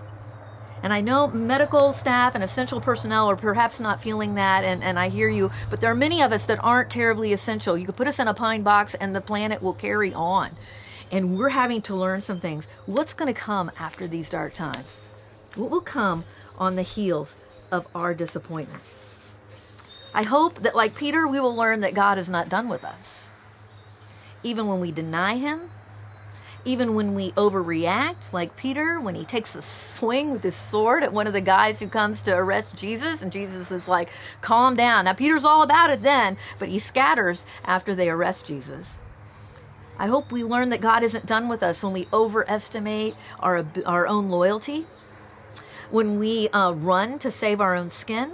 And 0.83 0.93
I 0.93 1.01
know 1.01 1.29
medical 1.29 1.93
staff 1.93 2.35
and 2.35 2.43
essential 2.43 2.81
personnel 2.81 3.31
are 3.31 3.37
perhaps 3.37 3.79
not 3.79 4.03
feeling 4.03 4.35
that, 4.35 4.65
and, 4.65 4.83
and 4.83 4.99
I 4.99 5.09
hear 5.09 5.29
you, 5.29 5.51
but 5.71 5.81
there 5.81 5.91
are 5.91 5.95
many 5.95 6.23
of 6.23 6.33
us 6.33 6.47
that 6.47 6.63
aren't 6.63 6.91
terribly 6.91 7.33
essential. 7.33 7.79
You 7.79 7.87
could 7.87 7.97
put 7.97 8.09
us 8.09 8.19
in 8.19 8.27
a 8.27 8.35
pine 8.35 8.63
box 8.63 8.95
and 8.95 9.15
the 9.15 9.21
planet 9.21 9.63
will 9.63 9.75
carry 9.75 10.13
on. 10.13 10.51
And 11.13 11.39
we're 11.39 11.51
having 11.51 11.83
to 11.83 11.95
learn 11.95 12.21
some 12.21 12.41
things. 12.41 12.67
What's 12.87 13.15
going 13.15 13.33
to 13.33 13.39
come 13.39 13.71
after 13.79 14.09
these 14.09 14.31
dark 14.31 14.55
times? 14.55 14.99
What 15.55 15.71
will 15.71 15.83
come 15.83 16.25
on 16.59 16.75
the 16.75 16.83
heels 16.83 17.37
of 17.71 17.87
our 17.95 18.15
disappointment? 18.15 18.83
I 20.15 20.25
hope 20.25 20.57
that, 20.61 20.75
like 20.75 20.95
Peter, 20.95 21.27
we 21.27 21.41
will 21.41 21.55
learn 21.55 21.81
that 21.81 21.95
God 21.95 22.19
is 22.19 22.29
not 22.29 22.49
done 22.49 22.69
with 22.69 22.85
us. 22.85 23.31
Even 24.43 24.67
when 24.67 24.81
we 24.81 24.91
deny 24.91 25.37
Him, 25.37 25.71
even 26.65 26.95
when 26.95 27.15
we 27.15 27.33
overreact, 27.33 28.33
like 28.33 28.57
Peter, 28.57 29.01
when 29.01 29.15
he 29.15 29.25
takes 29.25 29.55
a 29.55 29.63
swing 29.63 30.31
with 30.31 30.43
his 30.43 30.55
sword 30.55 31.03
at 31.03 31.13
one 31.13 31.27
of 31.27 31.33
the 31.33 31.41
guys 31.41 31.81
who 31.81 31.89
comes 31.89 32.23
to 32.23 32.35
arrest 32.35 32.77
Jesus, 32.77 33.21
and 33.21 33.33
Jesus 33.33 33.71
is 33.71 33.89
like, 33.89 34.11
calm 34.41 34.77
down. 34.77 35.07
Now, 35.07 35.13
Peter's 35.13 35.45
all 35.45 35.63
about 35.63 35.91
it 35.91 36.03
then, 36.03 36.37
but 36.59 36.69
he 36.69 36.79
scatters 36.79 37.45
after 37.65 37.95
they 37.95 38.09
arrest 38.09 38.47
Jesus. 38.47 38.99
I 39.99 40.07
hope 40.07 40.31
we 40.31 40.45
learn 40.45 40.69
that 40.71 40.81
God 40.81 41.03
isn't 41.03 41.27
done 41.27 41.49
with 41.49 41.63
us 41.63 41.83
when 41.83 41.93
we 41.93 42.07
overestimate 42.13 43.15
our, 43.41 43.67
our 43.85 44.07
own 44.07 44.29
loyalty, 44.29 44.87
when 45.91 46.19
we 46.19 46.49
uh, 46.51 46.73
run 46.73 47.19
to 47.21 47.31
save 47.31 47.61
our 47.61 47.75
own 47.75 47.91
skin. 47.91 48.33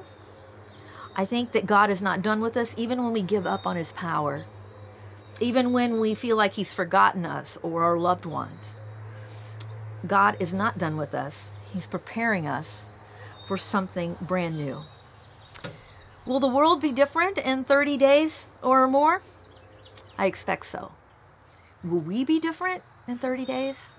I 1.17 1.25
think 1.25 1.53
that 1.53 1.67
God 1.67 1.91
is 1.91 2.01
not 2.01 2.23
done 2.23 2.41
with 2.41 2.57
us 2.57 2.75
even 2.77 3.03
when 3.03 3.13
we 3.13 3.23
give 3.23 3.47
up 3.47 3.67
on 3.67 3.77
his 3.77 3.91
power 3.93 4.45
even 5.41 5.73
when 5.73 6.01
we 6.01 6.15
feel 6.15 6.37
like 6.37 6.55
He's 6.55 6.75
forgotten 6.75 7.25
us 7.25 7.59
or 7.63 7.83
our 7.83 7.99
loved 7.99 8.27
ones. 8.27 8.77
God 10.07 10.37
is 10.39 10.55
not 10.55 10.79
done 10.79 10.97
with 10.97 11.15
us, 11.15 11.51
He's 11.73 11.87
preparing 11.87 12.47
us 12.47 12.87
for 13.47 13.57
something 13.57 14.17
brand 14.21 14.57
new. 14.57 14.83
Will 16.27 16.41
the 16.41 16.49
world 16.49 16.83
be 16.83 16.93
different 16.93 17.39
in 17.39 17.65
30 17.65 17.97
days 17.97 18.47
or 18.63 18.87
more? 18.87 19.23
I 20.19 20.27
expect 20.27 20.67
so. 20.67 20.93
Will 21.83 22.01
we 22.01 22.25
be 22.25 22.39
different 22.39 22.83
in 23.07 23.19
30 23.19 23.45
days? 23.45 23.91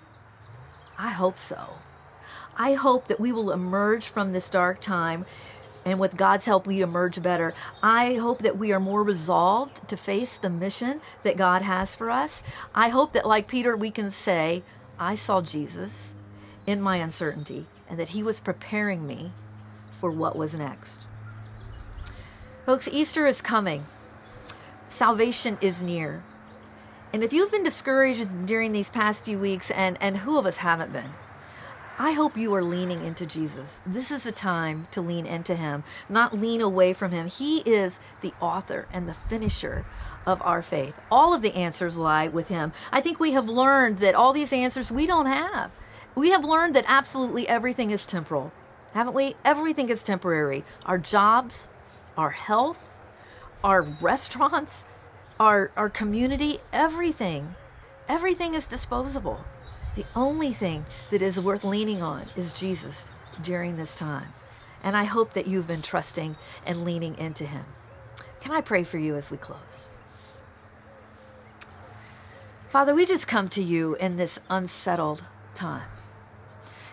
I 0.97 1.09
hope 1.09 1.39
so. 1.39 1.79
I 2.57 2.73
hope 2.73 3.07
that 3.07 3.19
we 3.19 3.31
will 3.31 3.51
emerge 3.51 4.09
from 4.09 4.33
this 4.33 4.49
dark 4.49 4.81
time 4.81 5.25
and 5.89 5.99
with 5.99 6.17
God's 6.17 6.45
help, 6.45 6.67
we 6.67 6.81
emerge 6.81 7.21
better. 7.21 7.53
I 7.81 8.13
hope 8.15 8.39
that 8.39 8.57
we 8.57 8.71
are 8.71 8.79
more 8.79 9.03
resolved 9.03 9.87
to 9.89 9.97
face 9.97 10.37
the 10.37 10.49
mission 10.49 11.01
that 11.23 11.35
God 11.35 11.63
has 11.63 11.95
for 11.95 12.11
us. 12.11 12.43
I 12.75 12.89
hope 12.89 13.13
that, 13.13 13.25
like 13.25 13.47
Peter, 13.47 13.75
we 13.75 13.89
can 13.89 14.11
say, 14.11 14.61
I 14.99 15.15
saw 15.15 15.41
Jesus 15.41 16.13
in 16.67 16.79
my 16.79 16.97
uncertainty 16.97 17.65
and 17.89 17.99
that 17.99 18.09
he 18.09 18.21
was 18.21 18.39
preparing 18.39 19.07
me 19.07 19.31
for 19.99 20.11
what 20.11 20.35
was 20.35 20.53
next. 20.53 21.07
Folks, 22.67 22.87
Easter 22.87 23.25
is 23.25 23.41
coming. 23.41 23.85
Salvation 24.87 25.57
is 25.59 25.81
near. 25.81 26.23
And 27.11 27.23
if 27.23 27.33
you've 27.33 27.51
been 27.51 27.63
discouraged 27.63 28.45
during 28.45 28.73
these 28.73 28.91
past 28.91 29.25
few 29.25 29.39
weeks, 29.39 29.71
and, 29.71 29.97
and 29.99 30.17
who 30.17 30.37
of 30.37 30.45
us 30.45 30.57
haven't 30.57 30.93
been, 30.93 31.09
I 32.01 32.13
hope 32.13 32.37
you 32.37 32.53
are 32.55 32.63
leaning 32.63 33.03
into 33.03 33.25
Jesus. 33.25 33.81
This 33.85 34.09
is 34.09 34.25
a 34.25 34.31
time 34.31 34.87
to 34.91 35.01
lean 35.01 35.25
into 35.25 35.53
him, 35.53 35.83
not 36.07 36.39
lean 36.39 36.61
away 36.61 36.93
from 36.93 37.11
him. 37.11 37.27
He 37.27 37.57
is 37.65 37.99
the 38.21 38.31
author 38.39 38.87
and 38.93 39.05
the 39.05 39.13
finisher 39.13 39.85
of 40.25 40.41
our 40.41 40.61
faith. 40.61 40.97
All 41.11 41.33
of 41.33 41.41
the 41.41 41.53
answers 41.55 41.97
lie 41.97 42.29
with 42.29 42.47
him. 42.47 42.71
I 42.89 43.01
think 43.01 43.19
we 43.19 43.33
have 43.33 43.49
learned 43.49 43.97
that 43.97 44.15
all 44.15 44.31
these 44.31 44.53
answers 44.53 44.89
we 44.89 45.05
don't 45.05 45.25
have. 45.25 45.71
We 46.15 46.29
have 46.29 46.45
learned 46.45 46.73
that 46.75 46.85
absolutely 46.87 47.49
everything 47.49 47.91
is 47.91 48.05
temporal, 48.05 48.53
haven't 48.93 49.13
we? 49.13 49.35
Everything 49.43 49.89
is 49.89 50.01
temporary. 50.01 50.63
Our 50.85 50.99
jobs, 50.99 51.67
our 52.17 52.29
health, 52.29 52.93
our 53.61 53.81
restaurants, 53.81 54.85
our, 55.37 55.69
our 55.75 55.89
community, 55.89 56.61
everything. 56.71 57.55
Everything 58.07 58.53
is 58.53 58.67
disposable. 58.67 59.43
The 59.95 60.05
only 60.15 60.53
thing 60.53 60.85
that 61.09 61.21
is 61.21 61.39
worth 61.39 61.63
leaning 61.63 62.01
on 62.01 62.27
is 62.35 62.53
Jesus 62.53 63.09
during 63.41 63.77
this 63.77 63.95
time. 63.95 64.33
And 64.83 64.95
I 64.95 65.03
hope 65.03 65.33
that 65.33 65.47
you've 65.47 65.67
been 65.67 65.81
trusting 65.81 66.35
and 66.65 66.85
leaning 66.85 67.17
into 67.17 67.45
him. 67.45 67.65
Can 68.39 68.51
I 68.51 68.61
pray 68.61 68.83
for 68.83 68.97
you 68.97 69.15
as 69.15 69.29
we 69.29 69.37
close? 69.37 69.89
Father, 72.69 72.93
we 72.93 73.05
just 73.05 73.27
come 73.27 73.49
to 73.49 73.63
you 73.63 73.95
in 73.95 74.17
this 74.17 74.39
unsettled 74.49 75.23
time. 75.55 75.89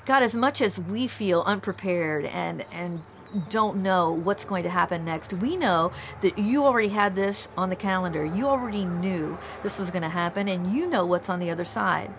God, 0.05 0.23
as 0.23 0.35
much 0.35 0.61
as 0.63 0.81
we 0.81 1.07
feel 1.07 1.43
unprepared 1.43 2.25
and, 2.25 2.65
and 2.73 3.03
don't 3.49 3.83
know 3.83 4.11
what's 4.11 4.45
going 4.45 4.63
to 4.63 4.71
happen 4.71 5.05
next. 5.05 5.33
We 5.35 5.57
know 5.57 5.93
that 6.23 6.39
you 6.39 6.65
already 6.65 6.89
had 6.89 7.15
this 7.15 7.49
on 7.57 7.71
the 7.71 7.77
calendar. 7.77 8.25
You 8.25 8.47
already 8.47 8.85
knew 8.85 9.39
this 9.63 9.79
was 9.79 9.91
going 9.91 10.03
to 10.03 10.09
happen, 10.09 10.49
and 10.49 10.73
you 10.73 10.87
know 10.87 11.05
what's 11.05 11.29
on 11.29 11.41
the 11.41 11.51
other 11.51 11.65
side. 11.65 12.11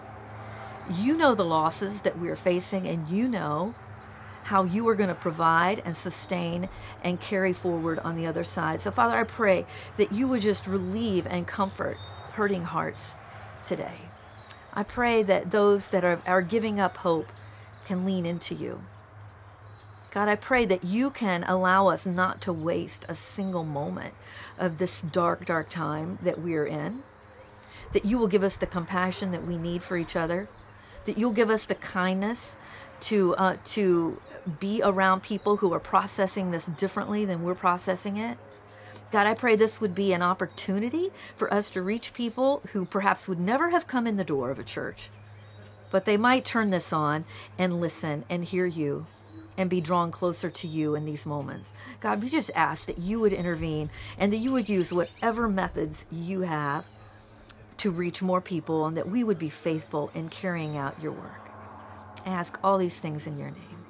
You 0.90 1.18
know 1.18 1.36
the 1.36 1.46
losses 1.46 2.02
that 2.02 2.18
we're 2.18 2.36
facing, 2.36 2.88
and 2.88 3.08
you 3.10 3.28
know 3.28 3.76
how 4.44 4.64
you 4.64 4.88
are 4.88 4.96
going 4.96 5.10
to 5.10 5.16
provide 5.16 5.82
and 5.84 5.98
sustain 5.98 6.70
and 7.04 7.20
carry 7.20 7.52
forward 7.52 8.00
on 8.00 8.16
the 8.16 8.26
other 8.26 8.46
side. 8.46 8.80
So, 8.80 8.92
Father, 8.92 9.18
I 9.18 9.24
pray 9.24 9.66
that 9.98 10.14
you 10.14 10.28
would 10.30 10.42
just 10.42 10.66
relieve 10.66 11.28
and 11.28 11.46
comfort 11.46 11.98
hurting 12.34 12.64
hearts 12.64 13.16
today. 13.66 14.10
I 14.74 14.84
pray 14.84 15.22
that 15.24 15.52
those 15.52 15.90
that 15.90 16.06
are, 16.06 16.20
are 16.26 16.42
giving 16.42 16.80
up 16.80 16.98
hope 16.98 17.28
can 17.84 18.06
lean 18.06 18.26
into 18.26 18.56
you. 18.56 18.84
God, 20.12 20.30
I 20.30 20.36
pray 20.36 20.66
that 20.66 20.86
you 20.86 21.10
can 21.10 21.44
allow 21.44 21.88
us 21.88 22.06
not 22.06 22.40
to 22.42 22.54
waste 22.54 23.06
a 23.10 23.16
single 23.16 23.66
moment 23.66 24.14
of 24.58 24.78
this 24.78 25.02
dark, 25.02 25.46
dark 25.46 25.70
time 25.70 26.20
that 26.22 26.42
we 26.42 26.56
are 26.56 26.66
in. 26.66 27.04
That 27.92 28.06
you 28.06 28.18
will 28.18 28.28
give 28.28 28.44
us 28.44 28.56
the 28.56 28.66
compassion 28.66 29.32
that 29.32 29.46
we 29.46 29.58
need 29.58 29.84
for 29.84 29.98
each 29.98 30.16
other 30.16 30.48
that 31.08 31.18
you'll 31.18 31.32
give 31.32 31.50
us 31.50 31.66
the 31.66 31.76
kindness 31.76 32.56
to 33.00 33.36
uh, 33.36 33.58
to 33.64 34.22
be 34.60 34.82
around 34.84 35.24
people 35.24 35.58
who 35.58 35.74
are 35.74 35.80
processing 35.80 36.52
this 36.52 36.68
differently 36.68 37.26
than 37.26 37.44
we're 37.44 37.56
processing 37.56 38.18
it. 38.18 38.38
God, 39.12 39.26
I 39.26 39.34
pray 39.34 39.56
this 39.56 39.80
would 39.80 39.96
be 39.96 40.14
an 40.14 40.22
opportunity 40.22 41.12
for 41.36 41.52
us 41.54 41.70
to 41.72 41.82
reach 41.82 42.14
people 42.14 42.62
who 42.74 42.86
perhaps 42.86 43.28
would 43.28 43.40
never 43.40 43.70
have 43.70 43.88
come 43.88 44.06
in 44.06 44.18
the 44.18 44.24
door 44.24 44.52
of 44.52 44.60
a 44.60 44.64
church, 44.64 45.10
but 45.90 46.06
they 46.06 46.18
might 46.18 46.44
turn 46.44 46.70
this 46.70 46.92
on 46.92 47.24
and 47.58 47.80
listen 47.80 48.26
and 48.30 48.44
hear 48.44 48.66
you 48.66 49.08
and 49.58 49.70
be 49.70 49.82
drawn 49.82 50.12
closer 50.12 50.50
to 50.50 50.68
you 50.68 50.94
in 50.94 51.06
these 51.06 51.26
moments. 51.26 51.74
God, 52.00 52.22
we 52.22 52.30
just 52.30 52.52
ask 52.54 52.86
that 52.86 53.00
you 53.00 53.20
would 53.20 53.34
intervene 53.34 53.90
and 54.18 54.32
that 54.32 54.38
you 54.38 54.52
would 54.52 54.70
use 54.70 54.94
whatever 54.94 55.48
methods 55.48 56.06
you 56.12 56.42
have 56.42 56.86
to 57.78 57.92
reach 57.92 58.22
more 58.22 58.42
people 58.42 58.86
and 58.86 58.98
that 58.98 59.10
we 59.10 59.24
would 59.24 59.40
be 59.40 59.50
faithful 59.50 60.12
in 60.14 60.30
carrying 60.30 60.78
out 60.78 61.02
your 61.02 61.12
work. 61.12 61.50
I 62.26 62.30
ask 62.30 62.60
all 62.64 62.78
these 62.78 63.00
things 63.00 63.28
in 63.28 63.38
your 63.38 63.52
name. 63.52 63.87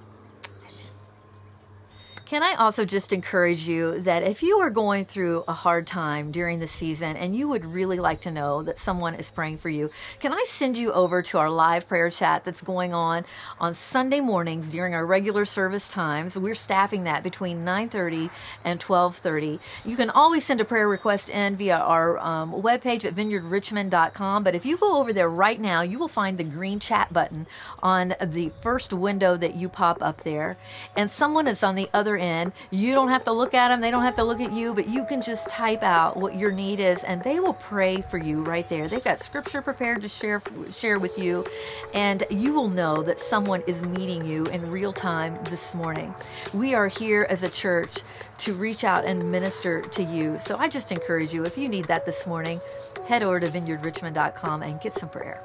Can 2.28 2.44
I 2.44 2.56
also 2.56 2.84
just 2.84 3.14
encourage 3.14 3.70
you 3.70 4.02
that 4.02 4.22
if 4.22 4.44
you 4.44 4.58
are 4.58 4.70
going 4.70 5.06
through 5.06 5.46
a 5.48 5.54
hard 5.54 5.88
time 5.88 6.30
during 6.30 6.60
the 6.60 6.68
season 6.68 7.16
and 7.16 7.34
you 7.34 7.48
would 7.48 7.64
really 7.64 8.00
like 8.00 8.20
to 8.20 8.32
know 8.32 8.62
that 8.64 8.80
someone 8.80 9.16
is 9.16 9.32
praying 9.32 9.60
for 9.60 9.70
you, 9.70 9.90
can 10.20 10.34
I 10.34 10.44
send 10.46 10.76
you 10.76 10.92
over 10.92 11.22
to 11.22 11.38
our 11.38 11.50
live 11.50 11.88
prayer 11.88 12.10
chat 12.10 12.44
that's 12.44 12.62
going 12.62 12.94
on 12.94 13.24
on 13.62 13.74
Sunday 13.74 14.20
mornings 14.20 14.70
during 14.70 14.94
our 14.94 15.06
regular 15.06 15.46
service 15.46 15.88
times? 15.88 16.38
We're 16.38 16.54
staffing 16.54 17.06
that 17.06 17.24
between 17.24 17.64
9:30 17.64 18.30
and 18.62 18.82
12:30. 18.82 19.62
You 19.86 19.96
can 19.96 20.10
always 20.10 20.46
send 20.46 20.60
a 20.60 20.66
prayer 20.66 20.90
request 20.90 21.30
in 21.30 21.56
via 21.56 21.78
our 21.78 22.20
um, 22.20 22.52
webpage 22.52 23.06
at 23.06 23.16
vineyardrichmond.com. 23.16 24.44
But 24.44 24.54
if 24.54 24.66
you 24.66 24.76
go 24.76 24.98
over 24.98 25.14
there 25.14 25.30
right 25.30 25.62
now, 25.62 25.80
you 25.80 25.98
will 25.98 26.10
find 26.10 26.38
the 26.38 26.44
green 26.44 26.82
chat 26.82 27.14
button 27.14 27.48
on 27.82 28.16
the 28.22 28.52
first 28.60 28.92
window 28.92 29.38
that 29.38 29.56
you 29.56 29.70
pop 29.70 30.02
up 30.02 30.26
there, 30.26 30.58
and 30.94 31.10
someone 31.10 31.48
is 31.48 31.64
on 31.64 31.76
the 31.76 31.90
other 31.94 32.17
in. 32.18 32.54
You 32.72 32.94
don't 32.94 33.10
have 33.10 33.24
to 33.26 33.32
look 33.32 33.54
at 33.54 33.70
them, 33.70 33.82
they 33.82 33.92
don't 33.92 34.04
have 34.04 34.16
to 34.16 34.24
look 34.24 34.42
at 34.42 34.52
you, 34.52 34.74
but 34.74 34.88
you 34.90 35.06
can 35.06 35.22
just 35.22 35.50
type 35.50 35.84
out 35.84 36.18
what 36.18 36.36
your 36.36 36.52
need 36.52 36.80
is 36.80 37.04
and 37.04 37.24
they 37.24 37.40
will 37.40 37.54
pray 37.54 38.02
for 38.02 38.18
you 38.18 38.44
right 38.44 38.68
there. 38.70 38.88
They've 38.88 39.04
got 39.04 39.20
scripture 39.20 39.62
prepared 39.62 40.02
to 40.02 40.10
share 40.10 40.42
share 40.72 41.00
with 41.00 41.18
you 41.18 41.46
and 41.94 42.24
you 42.30 42.54
will 42.54 42.70
know 42.70 43.02
that 43.04 43.20
someone 43.20 43.64
is 43.68 43.84
meeting 43.84 44.26
you 44.26 44.46
in 44.48 44.70
real 44.72 44.94
time 44.94 45.38
this 45.50 45.74
morning. 45.74 46.14
We 46.54 46.74
are 46.74 46.88
here 46.88 47.26
as 47.30 47.44
a 47.44 47.50
church 47.50 48.02
to 48.40 48.54
reach 48.54 48.84
out 48.84 49.06
and 49.06 49.32
minister 49.32 49.82
to 49.82 50.04
you. 50.04 50.38
So 50.38 50.58
I 50.58 50.68
just 50.68 50.92
encourage 50.92 51.34
you 51.34 51.46
if 51.46 51.58
you 51.58 51.68
need 51.68 51.86
that 51.86 52.06
this 52.06 52.28
morning, 52.28 52.60
head 53.08 53.24
over 53.24 53.40
to 53.40 53.48
vineyardrichmond.com 53.48 54.64
and 54.64 54.80
get 54.82 54.94
some 54.94 55.10
prayer. 55.10 55.42